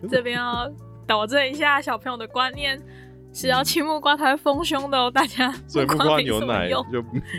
[0.09, 0.67] 这边要
[1.05, 2.81] 导正一下小朋友的观念，
[3.31, 5.51] 是要吃木瓜才会丰胸的哦，大家。
[5.67, 6.83] 所以木瓜牛奶就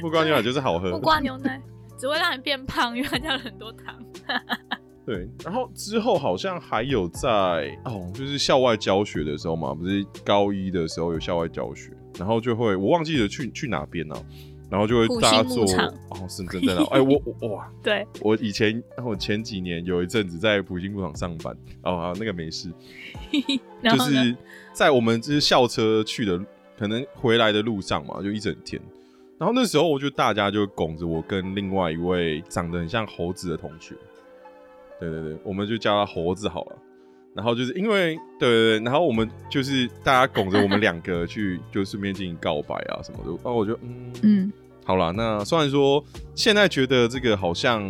[0.03, 0.91] 木瓜牛奶就是好喝。
[0.91, 1.61] 木瓜牛奶
[1.99, 3.99] 只会让你变胖，因为它加了很多糖。
[5.05, 14.23] 对，然后之后好像还有在哦，就是校外教学的时候嘛，不是高一的时候有校外教学，然后就会我忘记了去去哪边了、
[14.71, 22.71] 然后就会复大家做兴牧场哦，是真的哦，哎、我我哇， 对，我以前我前几年有一阵子在普兴牧场上班，哦，好那个没事，
[23.83, 23.97] 就？
[24.05, 24.37] 是
[24.75, 26.39] 在我们就是校车去的，
[26.79, 28.79] 可能回来的路上嘛，就一整天。
[29.39, 33.95] 然后那时候我就大家就拱着我跟另外一位长得很像猴子的同学，
[34.99, 36.77] 对对对，我们就叫他猴子好了。
[37.35, 43.31] 然后就是因为对对对，然后我们就是大家拱着我们两个去，就顺便进行告白啊什么的。
[43.31, 44.53] 然后我就嗯嗯，
[44.85, 46.03] 好啦，那虽然说
[46.35, 47.89] 现在觉得这个好像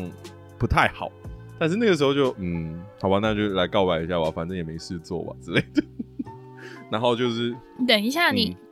[0.58, 1.10] 不太好，
[1.58, 5.82] 但是那个时候就嗯，好吧，那就来告白一下吧，反正也没事做吧之类的。
[6.90, 7.56] 然后就是
[7.86, 8.67] 等一下，你嗯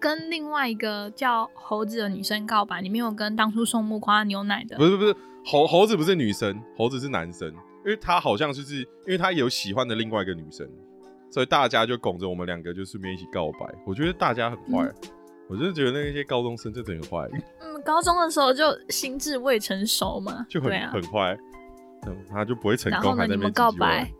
[0.00, 10.68] 跟另外一个叫猴子的女生告白，你没有跟当初送木瓜牛奶的不是不是猴猴子不是女生，猴子是男生，因为他好像就是因为他有喜欢的另外一个女生，
[11.30, 13.66] 所以大家就拱着我们两个就顺便一起告白。
[13.86, 14.92] 我觉得大家很坏，
[15.48, 17.28] 我真的觉得那些高中生真的很坏，
[17.60, 20.90] 嗯，高中的时候就心智未成熟嘛，就很、啊。
[20.92, 21.36] 很坏。
[22.08, 24.12] 嗯，他就不会成功，然后呢，还在那边你们告白，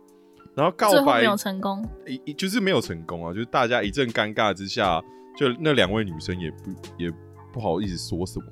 [0.55, 5.01] 然后告白没有成功，一一就是没有成功啊，就是大家一阵尴尬之下，
[5.37, 7.11] 就那两位女生也不也
[7.53, 8.45] 不好意思说什么，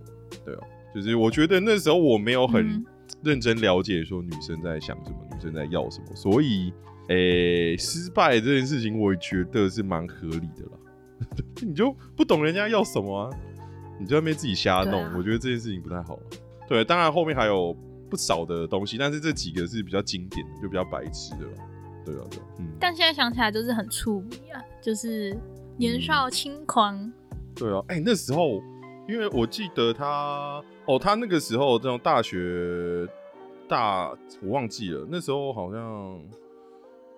[0.45, 0.61] 对啊，
[0.93, 2.85] 就是我觉得那时候我没有很嗯
[3.23, 6.71] 认真了解说女生在想什么，女生在要什么，所以
[7.09, 10.77] 诶、失败这件事情我也觉得是蛮合理的啦。
[11.61, 13.29] 你就不懂人家要什么啊，
[13.99, 16.19] 你就在那边自己瞎弄，啊我觉得这件事情不太好。
[16.67, 17.75] 对，当然后面还有
[18.09, 21.51] 不少的东西，但是这几个是比较经典的，就比较白痴的了。
[22.03, 22.67] 对啊，对啊，嗯。
[22.79, 25.37] 但现在想起来就是很触迷啊，就是
[25.77, 27.11] 年少轻狂，
[27.53, 28.61] 对啊，哎、那时候，
[29.09, 33.05] 因为我记得他，哦，他那个时候这种大学
[33.67, 34.09] 大，
[34.41, 35.81] 我忘记了，那时候好像，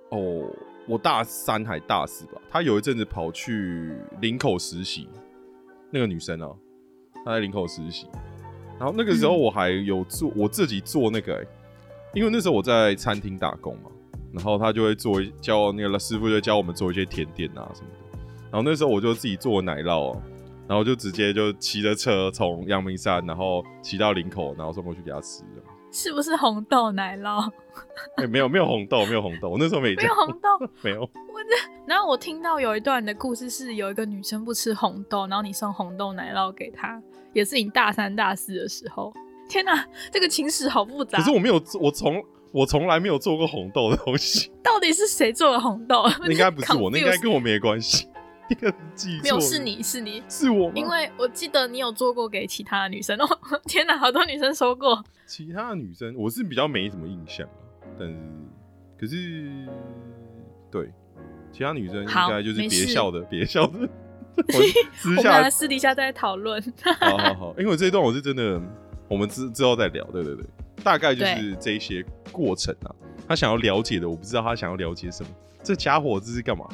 [0.10, 0.50] 哦，
[0.88, 5.08] 我大三还大四吧，他有一阵子跑去林口实习，
[5.92, 6.50] 那个女生啊，
[7.24, 8.08] 她在林口实习，
[8.80, 9.40] 然后那个时候嗯。
[9.40, 11.48] 我还有做我自己做那个、欸，
[12.16, 13.92] 因为那时候我在餐厅打工嘛，
[14.34, 18.07] 然后他就会做一教那个师傅就教我们做一些甜点啊什么的。
[18.52, 20.22] 然后那时候我就自己做奶酪、哦，
[20.68, 25.44] 然后就直接就骑着车从阳明山，然后骑到林口，然后送过去给他吃。
[25.90, 27.50] 是不是红豆奶酪？
[28.18, 30.68] 哎、没有没有红豆，没有红豆，我那时候没讲没有，红豆。
[30.84, 31.02] 没有。
[31.02, 39.14] 我这然后我听到有一段的故事是，有一个女生不吃红豆，然后你送红豆奶酪给她，也是你大三大四的时候。
[39.48, 41.18] 天哪，这个情史好复杂。
[41.18, 46.04] 可是我没有做，我从我从来没有做过红豆的东西，到底是谁做的红豆？
[46.20, 48.08] 那应该不是我，那应该 跟我没关系。
[48.50, 50.74] 那个记错没有是，你是你，是我吗？
[50.76, 53.28] 因为我记得你有做过给其他的女生 哦。
[53.66, 55.04] 天哪，好多女生收过。
[55.26, 58.16] 其他的女生我是比较没什么印象啊，但是
[59.00, 59.68] 可是
[60.72, 60.90] 对
[61.52, 63.80] 其他女生应好该就是别笑的，别笑的。
[64.38, 64.62] 我
[64.94, 66.62] 私我们下俩私底下再讨论。
[67.00, 68.62] 好好好，因为这一段我是真的，
[69.10, 70.04] 我们之之后再聊。
[70.12, 70.46] 对对对，
[70.84, 72.94] 大概就是这一些过程啊。
[73.28, 75.30] 他想要了解的，我不知道他想要了解什么。
[75.64, 76.66] 这家伙这是干嘛？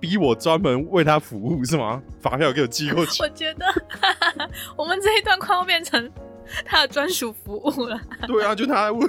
[0.00, 2.02] 逼我专门为他服务是吗？
[2.20, 3.28] 发票给我寄过去我。
[3.30, 3.66] 觉得
[4.76, 6.10] 我们这一段快要变成
[6.64, 8.00] 他的专属服务了。
[8.26, 9.08] 对啊，就他还问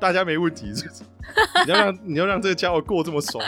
[0.00, 1.02] 大家没问题，是不是？
[1.66, 3.44] 你要让你要让这个家伙过这么爽，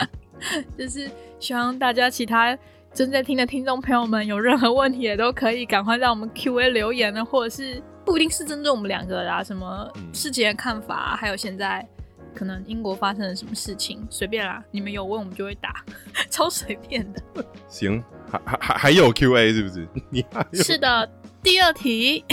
[0.77, 2.57] 就是希望大家其他
[2.93, 11.87] 正在听的听众朋友们有任何问题也都可以赶快让我们 Q&A 留言呢，或者是不一定是针对我们两个啦，什么嗯事情的看法啊、还有现在
[12.33, 15.83] 可能英国发生了什么事情，随便啦，你们有问我们就会答，
[16.29, 17.21] 超随便的。
[17.67, 19.87] 行，还还还还有 Q&A 是不是？
[20.09, 21.09] 你是的，
[21.43, 22.23] 第二题，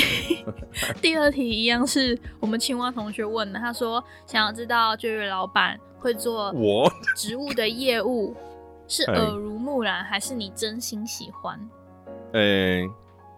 [1.01, 8.37] 第二题一样是我们青蛙同学问的，他说想要知道就业老板会做我植物的业务
[8.87, 11.59] 是哎耳濡目染，还是你真心喜欢？
[12.33, 12.87] 诶、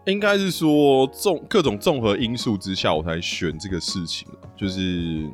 [0.05, 5.29] 应该是说综各种综合因素之下，我才选这个事情就是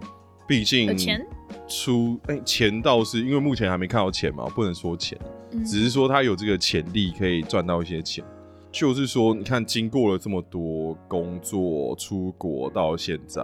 [0.47, 1.27] 毕竟钱
[1.67, 5.19] 出诶、钱倒是因为目前还没看到钱嘛，不能说钱，
[5.51, 8.23] 嗯只是说他有这个潜力可以赚到一些钱。
[8.69, 13.41] 就是说，你看，经过了这么多工作、出国到现在，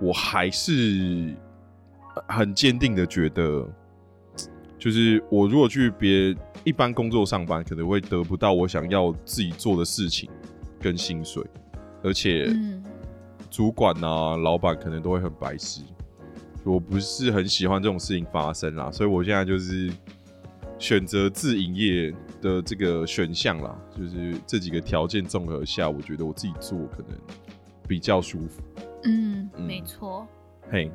[0.00, 1.34] 我还是
[2.14, 3.68] 呃很坚定的觉得，
[4.78, 10.30] 就就是我如果去别一般工作上班，可能会得不到我想要自己做的事情
[10.80, 11.42] 跟薪水，
[12.04, 12.84] 而且嗯
[13.50, 15.82] 主管啊、老板可能都会很白痴。
[16.66, 19.90] 我不是很喜欢这种事情发生啦，所以我现在就是
[20.78, 27.16] 选择自营业的这个选项啦，就是这几个条件综合下，我觉得我自己做可能
[27.86, 28.60] 比较舒服。
[29.04, 30.26] 嗯，嗯没错。
[30.68, 30.90] 嘿，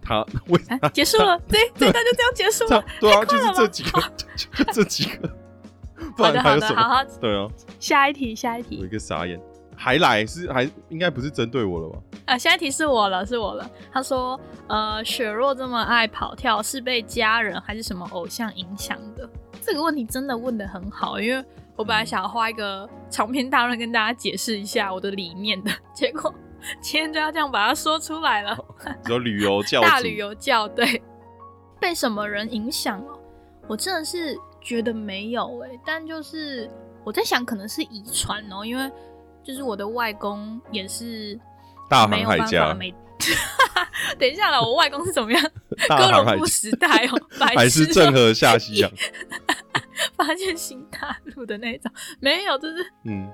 [0.00, 2.82] 他 为啊，结束了，对，这一段就这样结束了。
[2.98, 5.28] 对啊，就是这几个，就 就这几个，
[6.16, 7.10] 不然还有什好好，么？
[7.20, 7.46] 对啊，
[7.78, 8.88] 下一题，下一题我一。
[8.88, 9.38] 个傻眼，
[9.82, 11.98] 还来是还应该不是针对我了吧？
[12.26, 13.68] 啊，下一题是我了，是我了。
[13.90, 14.38] 他说，
[14.68, 19.26] 呃，雪若这么爱跑跳，是被家人还是什么偶像影响的？
[19.62, 21.42] 这个问题真的问的很好，因为
[21.76, 26.32] 我本来想要花一个长篇大论跟大家解释一下我的理念的，结果
[26.82, 28.54] 今天就要这样把它说出来了。
[29.02, 31.02] 只有旅游教主大旅游教对，
[31.80, 33.18] 被什么人影响哦？
[33.66, 36.70] 我真的是觉得没有哎、但就是
[37.02, 38.90] 我在想，可能是遗传哦，因为
[39.42, 41.38] 就是我的外公也是
[41.88, 42.94] 大没有办法航海家，没。
[44.18, 45.42] 等一下了，我外公是怎么样？
[45.86, 48.90] 大哥伦布时代哦，白还是痴哦郑和下西洋？
[50.16, 53.30] 发现新大陆的那种，没有，就是嗯，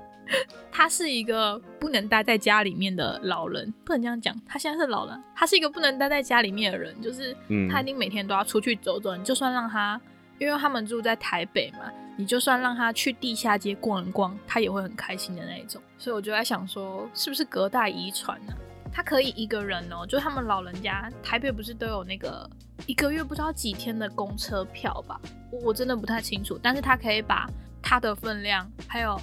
[0.72, 4.34] 他是一个不能待在家里面的老人，不能这样讲。
[4.44, 9.14] 他现在是老人，他是一个不能待在家里面的人，就是嗯他一定每天都要出去走走。
[9.16, 10.00] 你就算让他，
[10.38, 15.80] 因为他们住在台北嘛，你就算让他去地下街逛一逛，他也会很开心的那一种。
[15.98, 18.52] 所以我就在想说，是不是隔代遗传呢？
[18.92, 22.48] 他可以一个人哦，就他们老人家，台北不是都有那个
[22.86, 25.20] 一个月不知道几天的公车票吧？
[25.50, 27.46] 我我真的不太清楚，但是他可以把
[27.82, 29.20] 他的分量，还有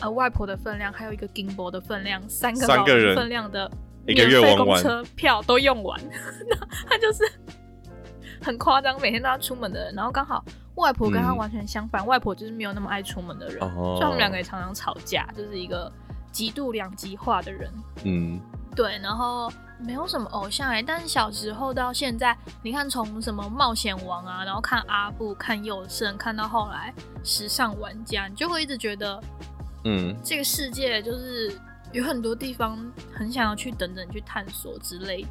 [0.00, 3.70] 呃外婆的分量，还有一个金箔的分量，三个老人分量的
[4.06, 6.00] 一个免费公车票都用完，
[6.48, 6.56] 那
[6.88, 7.24] 他就是
[8.42, 9.94] 很夸张，每天都要出门的人。
[9.94, 10.44] 然后刚好
[10.76, 15.90] 外婆跟他嗯完全相反，外婆就是没有那么爱出门的人，哦所以他们两个也常常吵架，就是一个
[16.32, 17.70] 极度两极化的人。
[18.04, 18.40] 嗯，
[18.74, 26.92] 对，然后没有什么偶像哎、但是小时候到现在，你看从什么冒险王啊，然后看阿布、看佑胜，看到后来
[27.24, 29.22] 时尚玩家，你就会一直觉得
[29.84, 31.58] 嗯，这个世界就是
[31.92, 32.78] 有很多地方
[33.12, 35.28] 很想要去等等去探索之类的。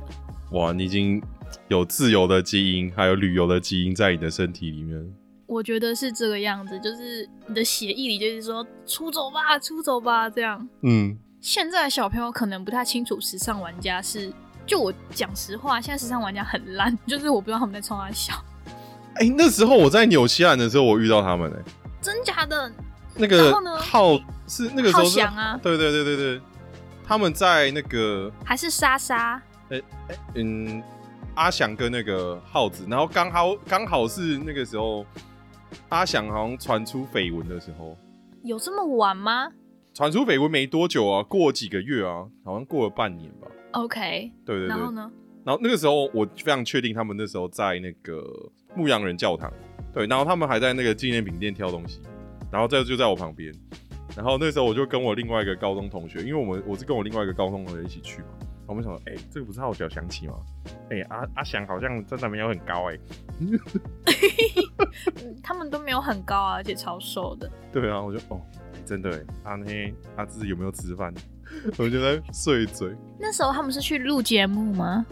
[0.51, 1.21] 哇，你已经
[1.67, 4.99] 有自由的基因，还有旅游的基因在你的身体里面。
[5.45, 10.67] 我觉得是这个样子，就是你的协议里就是说出走吧，出走吧这样。
[10.83, 14.31] 嗯，现在的小朋友可能不太清楚时尚玩家是，
[14.65, 18.33] 就我讲实话，现在时尚玩家很烂， 就是我不知道他们在冲他笑，
[19.15, 22.71] 哎、那时候我在纽西兰的时候，我遇到他们哎、真假的？
[23.15, 25.03] 那个然后呢浩是那个时候
[25.35, 26.41] 啊对对对对对，
[27.03, 29.41] 他们在那个还是莎莎？
[29.69, 30.81] 哎哎嗯
[31.39, 35.05] 阿翔跟那个耗子，然后刚好刚好是那个时候
[35.87, 37.97] 阿翔好像传出绯闻的时候，
[38.43, 39.49] 有这么晚吗
[39.93, 43.47] 传出绯闻没多久啊，过几个月啊，好像过了半年吧。
[43.71, 45.09] ？OK，对对对，然后呢？
[45.45, 48.21] 然后那个时候我非常确定他们那时候在那个
[48.75, 49.49] 牧羊人教堂，
[49.93, 52.01] 对，然后他们还在那个纪念品店挑东西，
[52.51, 53.49] 然后这就在我旁边，
[54.13, 58.27] 然后那时候我就跟我另外一个高中同学，因为我们我是跟我另外一个高中同学一起去嘛，
[58.69, 60.35] 我们想说，哎、这个不是号角响起吗？
[60.91, 62.99] 哎、阿阿翔好像真的没有很高哎、
[63.39, 63.59] 嗯
[65.41, 67.49] 他们都没有很高啊，而且超瘦的。
[67.73, 68.39] 对啊，我就哦，
[68.73, 71.13] 哎真的哎，阿那阿志有没有吃饭？
[71.77, 75.03] 我就在碎嘴，那时候他们是去录节目吗？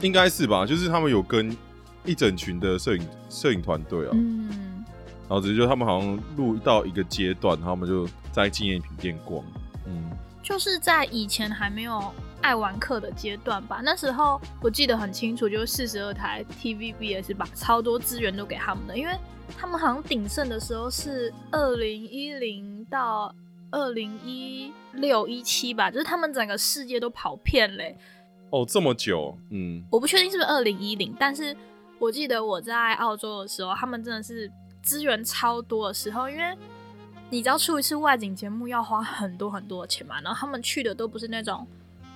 [0.00, 1.56] 应该是吧，就是他们有跟
[2.04, 4.84] 一整群的摄影摄影团队啊，嗯，
[5.28, 9.44] 然后只是就他们好像录到一个阶段，他们就在纪念品店逛。
[9.86, 10.10] 嗯，
[10.40, 12.12] 就是在以前还没有
[12.42, 13.80] 爱玩客的阶段吧。
[13.82, 19.16] 那时候我记得很清楚，就是四十二台 TVBS 把超多资源都给他们的，因为
[19.56, 23.34] 他们好像鼎盛的时候是二零一零到
[23.70, 27.96] 二零一六一七吧，就是他们整个世界都跑遍嘞。
[28.50, 31.56] 哦，这么久，嗯，我不确定是不是二零一零，但是
[31.98, 34.50] 我记得我在澳洲的时候，他们真的是
[34.82, 36.54] 资源超多的时候，因为
[37.30, 41.66] 你知道出一次外景节目要花很多很多的钱嘛，然后他们去的都不是那种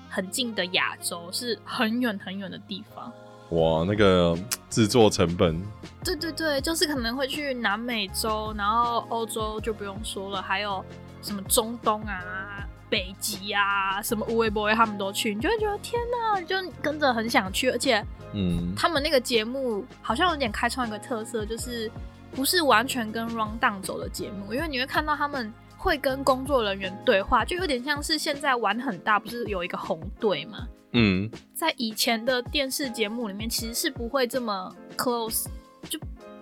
[0.09, 3.13] 很近的亚洲，是很远很远的地方。
[3.51, 4.37] 哇，那个
[4.69, 5.63] 制作成本，
[6.05, 10.85] 对对对，就是可能会去南美洲，然后欧洲就不用说了，还有
[11.23, 21.89] 什么中东啊、北极啊，什么乌维博他们都去，你就会觉得天哪，就跟着很想去，而且嗯，他们那个节目好像有点开创一个特色，就是
[22.33, 25.55] 不是完全跟 round down 走的节目，因为你会看到他们
[25.87, 30.67] 会跟工作人员对话，就有点像是现在玩很大，不是有一个红队吗？
[30.95, 35.47] 嗯，在以前的电视节目里面，其实是不会这么 close，
[35.89, 35.97] 就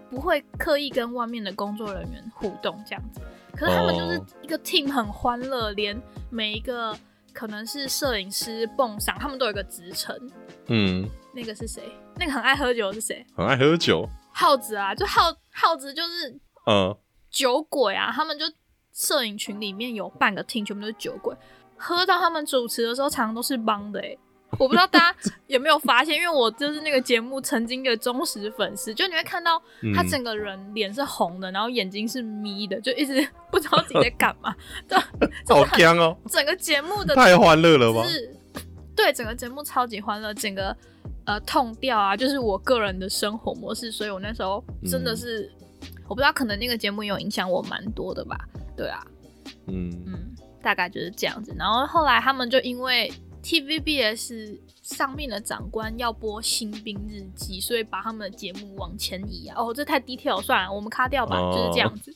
[0.08, 3.20] 不会刻意跟外面的工作人员互动这样子。
[3.54, 5.94] 可是他们就是哦一个 team 很欢乐，连
[6.30, 6.96] 每一个
[7.34, 10.18] 可能是摄影师、蹦赏，他们都有一个职称。
[10.68, 11.82] 嗯，那个是谁？
[12.16, 13.26] 那个很爱喝酒的是谁？
[13.36, 16.96] 很爱喝酒，耗子啊，就耗耗子就是嗯，
[17.30, 18.46] 酒鬼啊，他们就
[18.94, 21.34] 摄影群里面有半个 team 全部都是酒鬼，
[21.76, 24.16] 喝到他们主持的时候常常都是帮的哎、
[24.52, 25.18] 我不知道大家
[25.48, 29.60] 有没有发现，因为我就是那个节目曾经的忠实粉丝，就你会看到
[29.94, 33.14] 他嗯整个人脸是红的，然后眼睛是眯的，就一直
[33.50, 34.54] 不知道自己在干嘛。
[34.88, 34.96] 对
[35.50, 38.06] 好僵哦，整个节目的太欢乐了吧？
[38.06, 38.32] 是
[38.94, 40.76] 对整个节目超级欢乐，整个
[41.24, 45.50] 呃痛调啊，就是我个人的生活模式，所以我那时候真的是、
[46.08, 48.36] 我不知道，可能那个节目有影响我蛮多的吧。
[48.76, 49.00] 对啊，
[49.66, 51.54] 嗯，嗯，大概就是这样子。
[51.58, 59.56] 然后后来他们就因为 TVBS 上面的长官要播《新兵日记》，所以把他们的节目往前移啊。
[59.58, 62.14] 哦，这太 detail，算了，我们卡掉吧，哦就是这样子。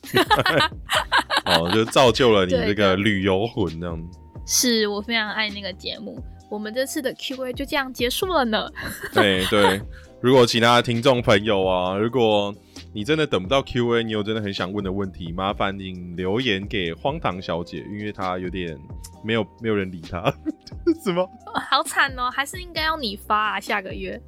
[1.45, 4.19] 哦，就造就了你这个旅游魂这样子。
[4.45, 6.23] 是我非常爱那个节目。
[6.49, 8.67] 我们这次的 Q&A 就这样结束了呢。
[9.13, 9.79] 对对，
[10.21, 12.53] 如果其他的听众朋友啊，如果
[12.93, 18.77] 你真的等不到 Q&A，你有真的很想问的问题，麻烦你留言给荒唐小姐，因为她有点
[19.23, 20.21] 没有没有人理她，
[21.03, 21.23] 什么？
[21.23, 24.21] 哦好惨哦，还是应该要你发啊，下个月。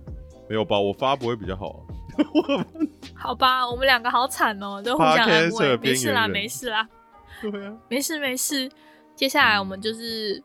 [0.47, 0.79] 没有吧？
[0.79, 1.79] 我发不会比较好啊、
[3.15, 5.77] 好吧，我们两个好惨哦，都互相安慰。
[5.77, 6.87] 没事啦，没事啦，
[7.41, 8.71] 对啊，没事没事。
[9.13, 10.41] 接下来我们就是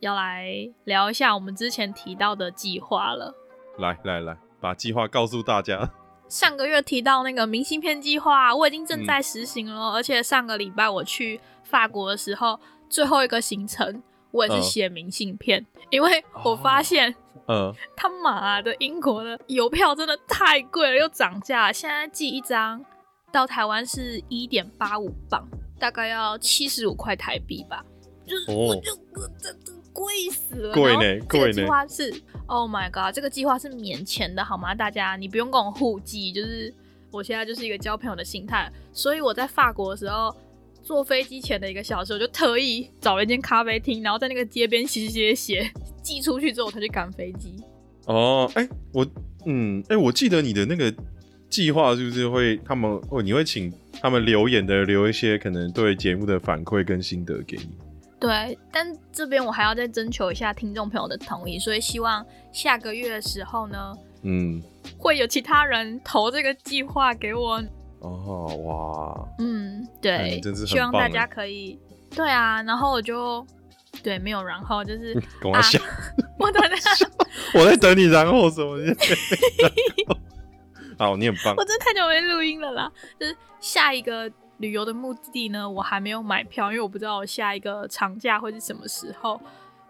[0.00, 0.46] 要来
[0.84, 3.34] 聊一下我们之前提到的计划了。
[3.78, 5.90] 来来来，把计划告诉大家。
[6.28, 8.86] 上个月提到那个明信片计划，我已经嗯。
[8.86, 14.00] 正在实行了，而且上个礼拜我去法国的时候，最后一个行程
[14.30, 14.62] 我也是嗯。
[14.62, 17.12] 写明信片，因为我发现
[17.48, 22.84] 嗯，他妈的，英国的邮票真的太贵了，又涨价，现在寄一张
[23.32, 25.44] 到台湾是一点八五磅，
[25.80, 27.84] 大概要七十五块台币吧。
[28.24, 28.54] 就是哦。
[28.54, 28.94] 我就
[29.40, 32.12] 这这贵死了，贵呢贵计划是
[32.46, 34.74] ，Oh my god，这个计划是免钱的好吗？
[34.74, 36.72] 大家你不用跟我互寄，就是
[37.10, 40.34] 我现在就是一个交朋友的心态，所以我在法国的时候。
[40.82, 45.72] 坐飞机前的一个小时，我就特意找了一间咖啡厅，然后在那个街边写写写写，
[46.02, 47.54] 寄出去之后我才去赶飞机。
[48.06, 49.06] 哦，哎、我，
[49.44, 50.92] 嗯，哎、我记得你的那个
[51.50, 53.70] 计划是不是会他们哦，你会请
[54.00, 57.76] 他们留言的留一些可能对节目的反馈跟心得给你。
[58.20, 64.62] 对，但这边我还要再征求一下听众朋友的同意，所以希望下个月的时候呢，嗯，
[64.98, 67.62] 会有其他人投这个计划给我。
[68.00, 71.78] 哦，哇，嗯，哎对希望大家可以，
[72.14, 73.44] 对啊，然后我就
[74.02, 75.80] 对没有然后就是跟我想，
[76.38, 76.90] 我等下
[77.54, 78.76] 我在等你，然后什么？
[80.98, 81.64] 好，你很棒我。
[81.64, 84.30] 真的太久没录音了啦，就是下一个
[84.60, 89.40] 旅游的目的地呢，我还没有买票，因为我不知道我下一个长假会是什么时候，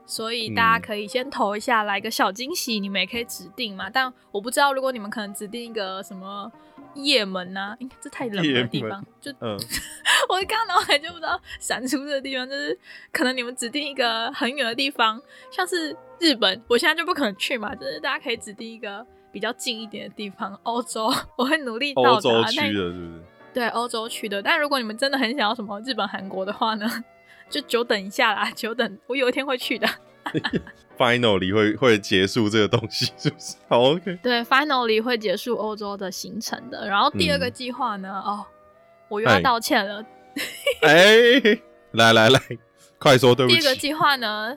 [0.06, 3.90] 所以大嗯家可以先投一下，来个小惊喜，你们也可以指定嘛。
[3.90, 6.50] 但我不知道，如果你们可能指定一个什么
[6.94, 9.58] 夜门呐、应该这太冷的地方，就嗯，
[10.28, 12.76] 我刚脑海就不知道闪出这个地方，就是
[13.12, 22.10] 可能你们指定一个很远的地方，像是日本，我现在就不可能去嘛，就是大家可以指定一个比较近一点的地方，欧洲，我会努力到达。
[22.10, 23.22] 欧洲区但的，是不是？
[23.52, 24.42] 对，欧洲去的。
[24.42, 26.88] 但如果你们真的很想要什么日本、韩国的话呢，
[27.48, 29.88] 就久等一下啦，久等，我有一天会去的。
[30.96, 33.56] finally 会会结束这个东西，是不是？
[33.68, 34.18] 好，OK。
[34.22, 36.86] 对，finally 会结束欧洲的行程的。
[36.86, 38.44] 然后第二个嗯计划呢，哦，
[39.08, 40.04] 我又要哎道歉了。
[40.82, 41.58] 哎、
[41.92, 42.40] 来来来，
[42.98, 43.58] 快说对不起。
[43.58, 44.56] 第一个计划呢，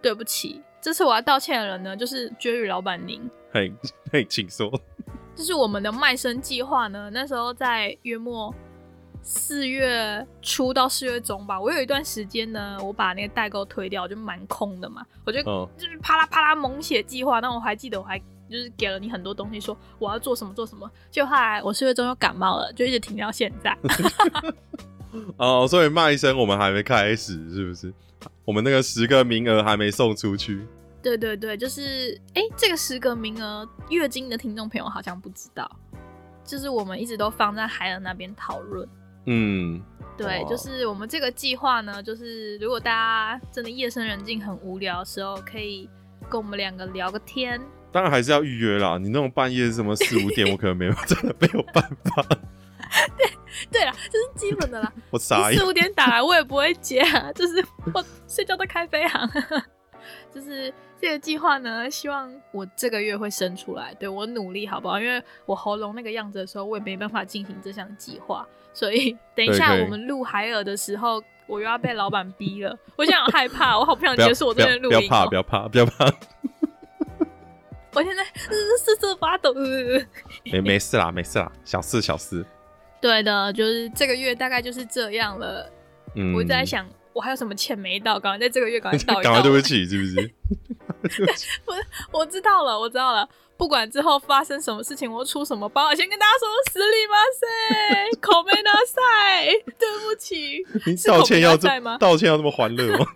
[0.00, 3.28] 对不起，这次我要道歉的人呢，就是绝语老板您。
[3.52, 3.72] 嘿，
[4.12, 4.72] 嘿，请说。
[5.36, 8.54] 就是我们的卖身计划呢，那时候在月末
[9.22, 17.40] 四月初到四月中吧，我有一段时间呢，我把那个代购推掉，就蛮空的嘛，我就嗯就是啪啦啪啦猛写计划。
[17.40, 20.90] 那我还记得我还就是给了你很多东西，说我要做什么做什么。
[21.10, 23.76] 就后来我四月中又感冒了，就一直停到现在。
[25.36, 27.92] 哦，所以卖身我们还没开始，是不是？
[28.44, 30.66] 我们那个十个名额还没送出去。
[31.02, 35.70] 对对对，就是哎，这个十个名额，月经的听众朋友好像不知道，
[36.44, 38.88] 就是我们一直都放在海尔那边讨论。
[39.26, 39.82] 嗯，
[40.16, 45.88] 对，就是我们这个计划呢，就是如果大家真的夜深人静很无聊的时候，可以
[46.28, 47.60] 跟我们两个聊个天。
[47.92, 48.98] 当然还是要预约啦。
[48.98, 52.22] 你那种半夜什么四五点，我可能没有， 真的没有办法。
[53.16, 53.30] 对
[53.70, 54.92] 对啦，这是基本的啦。
[55.10, 55.64] 我傻眼你四。
[55.64, 59.28] 五点打来，我也不会接啊，就是我睡觉都开飞航。
[60.34, 65.00] 就是这个计划呢，希望我这个月会生出来，对我努力好不好？
[65.00, 74.98] 因为我喉咙那个样子的时候，我也没办法进行这项计划，所以 等一下我们录海尔的时候，我又要被老板逼了，我现在好害怕，我好不想 结束我这边录音。
[74.98, 76.06] 不要怕，不要怕，不要怕。
[77.92, 78.22] 我现在
[78.78, 79.52] 瑟瑟发抖。
[80.44, 82.46] 没没事啦，没事啦，小事小事。
[83.00, 85.68] 对的，就是这个月大概就是这样了。
[86.14, 88.18] 嗯，我在想，我还有什么钱没到？
[88.18, 89.32] 赶快在这个月赶快 到一到。
[89.32, 90.32] 赶快对不起，是不是？
[91.66, 91.74] 我
[92.20, 93.28] 我知道了，我知道了。
[93.56, 99.00] 不管之后发生什么事情，我出什么包，先跟大家说，死里马塞，口没拿塞，
[99.78, 100.64] 对不起。
[101.06, 103.06] 道歉要这么道歉要这么欢乐吗？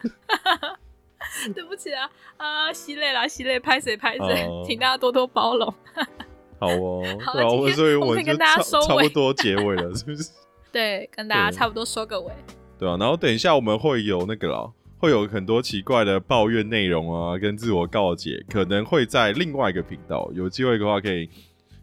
[1.55, 5.75] 对不起啊啊，吸泪啦，吸泪，拍谁拍谁，请大家多多包容。
[6.61, 7.33] 好哦，好，
[7.73, 10.31] 所以我跟大家收差不多结尾了，是不是？
[10.71, 12.33] 对，跟大家差不多收个尾。
[12.79, 20.31] 对啊，然后等一下我们会有那个啦，会有很多奇怪的抱怨内容啊，跟自我告解，可能会在另外一个频道。
[20.35, 21.29] 有机会的话，可以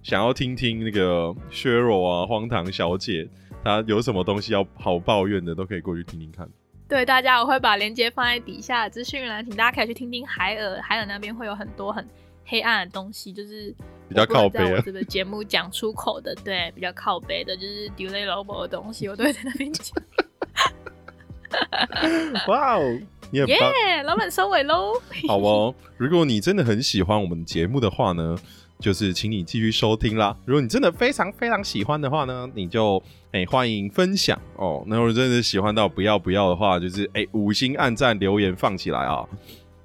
[0.03, 3.27] 想要听听那个削弱啊，荒唐小姐
[3.63, 6.49] 她有什么东西要好抱怨的，都可以过去听听看。
[6.89, 12.05] 对大家，我会把链接放在底下资讯栏，请大家可以去听听海尔，海尔那边会有很多很
[12.45, 13.73] 黑暗的东西，就是
[14.09, 14.81] 比较靠背啊。
[14.85, 19.95] 这个节目讲出口的，对，比较靠背的，就是 delay lobo 的东西，我都会在那边讲。
[22.47, 22.99] 哇哦，
[23.29, 23.71] 你很棒，
[24.05, 24.93] 老板收尾喽。
[25.27, 28.35] 好哦，如果你真的很喜欢我们节目的话呢？
[28.79, 30.35] 就是请你继续收听啦。
[30.43, 32.99] 如果你真的非常非常喜欢的话呢，你就
[33.31, 34.83] 哎欢迎分享哦。
[34.87, 39.23] 那如果真的喜欢到不要不要的话，就是哎五星按赞留言放起来啊。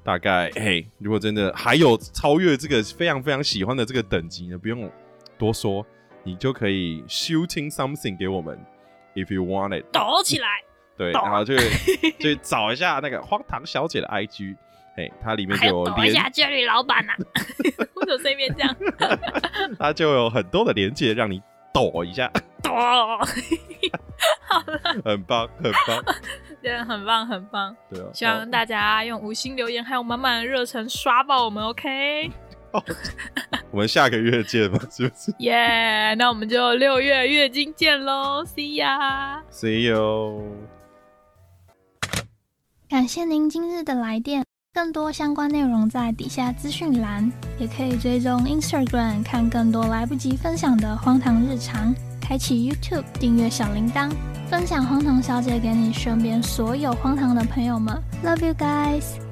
[0.03, 4.91] 大概哎，如果真的还有超越这个非常非常喜欢的这个等级呢，不用
[5.37, 5.85] 多说，
[6.24, 8.59] 你就可以 shooting something 给我们
[9.17, 10.47] ，if you want it，抖起来。
[10.97, 11.55] 对，然后就
[12.21, 14.57] 就找一下那个荒唐小姐的 IG。
[14.97, 17.12] 哎，它里面就有连一下 Jerry 老板呐，
[17.61, 18.75] 为什么这边这样？
[19.79, 26.03] 它就有很多的连接，让你抖一下，抖，好了，很棒，很棒，
[26.62, 32.31] 真的，很棒，很棒，对啊，希望大家用五星留言还有满满的热忱刷爆我们，OK？
[33.70, 35.35] 我们下个月见吧， 是不是？
[35.39, 40.43] 耶，那我们就六月月经见喽，See ya，See you，
[42.89, 44.45] 感谢您今日的来电。
[44.74, 51.95] 更多相关内容在底下资讯栏，也可以追踪 Instagram 看更多来不及分享的荒唐日常。
[52.20, 54.11] 开启 YouTube 订阅小铃铛，
[54.51, 57.97] 分享荒唐小姐给你身边所有荒唐的朋友们。
[58.22, 59.26] Love you guys。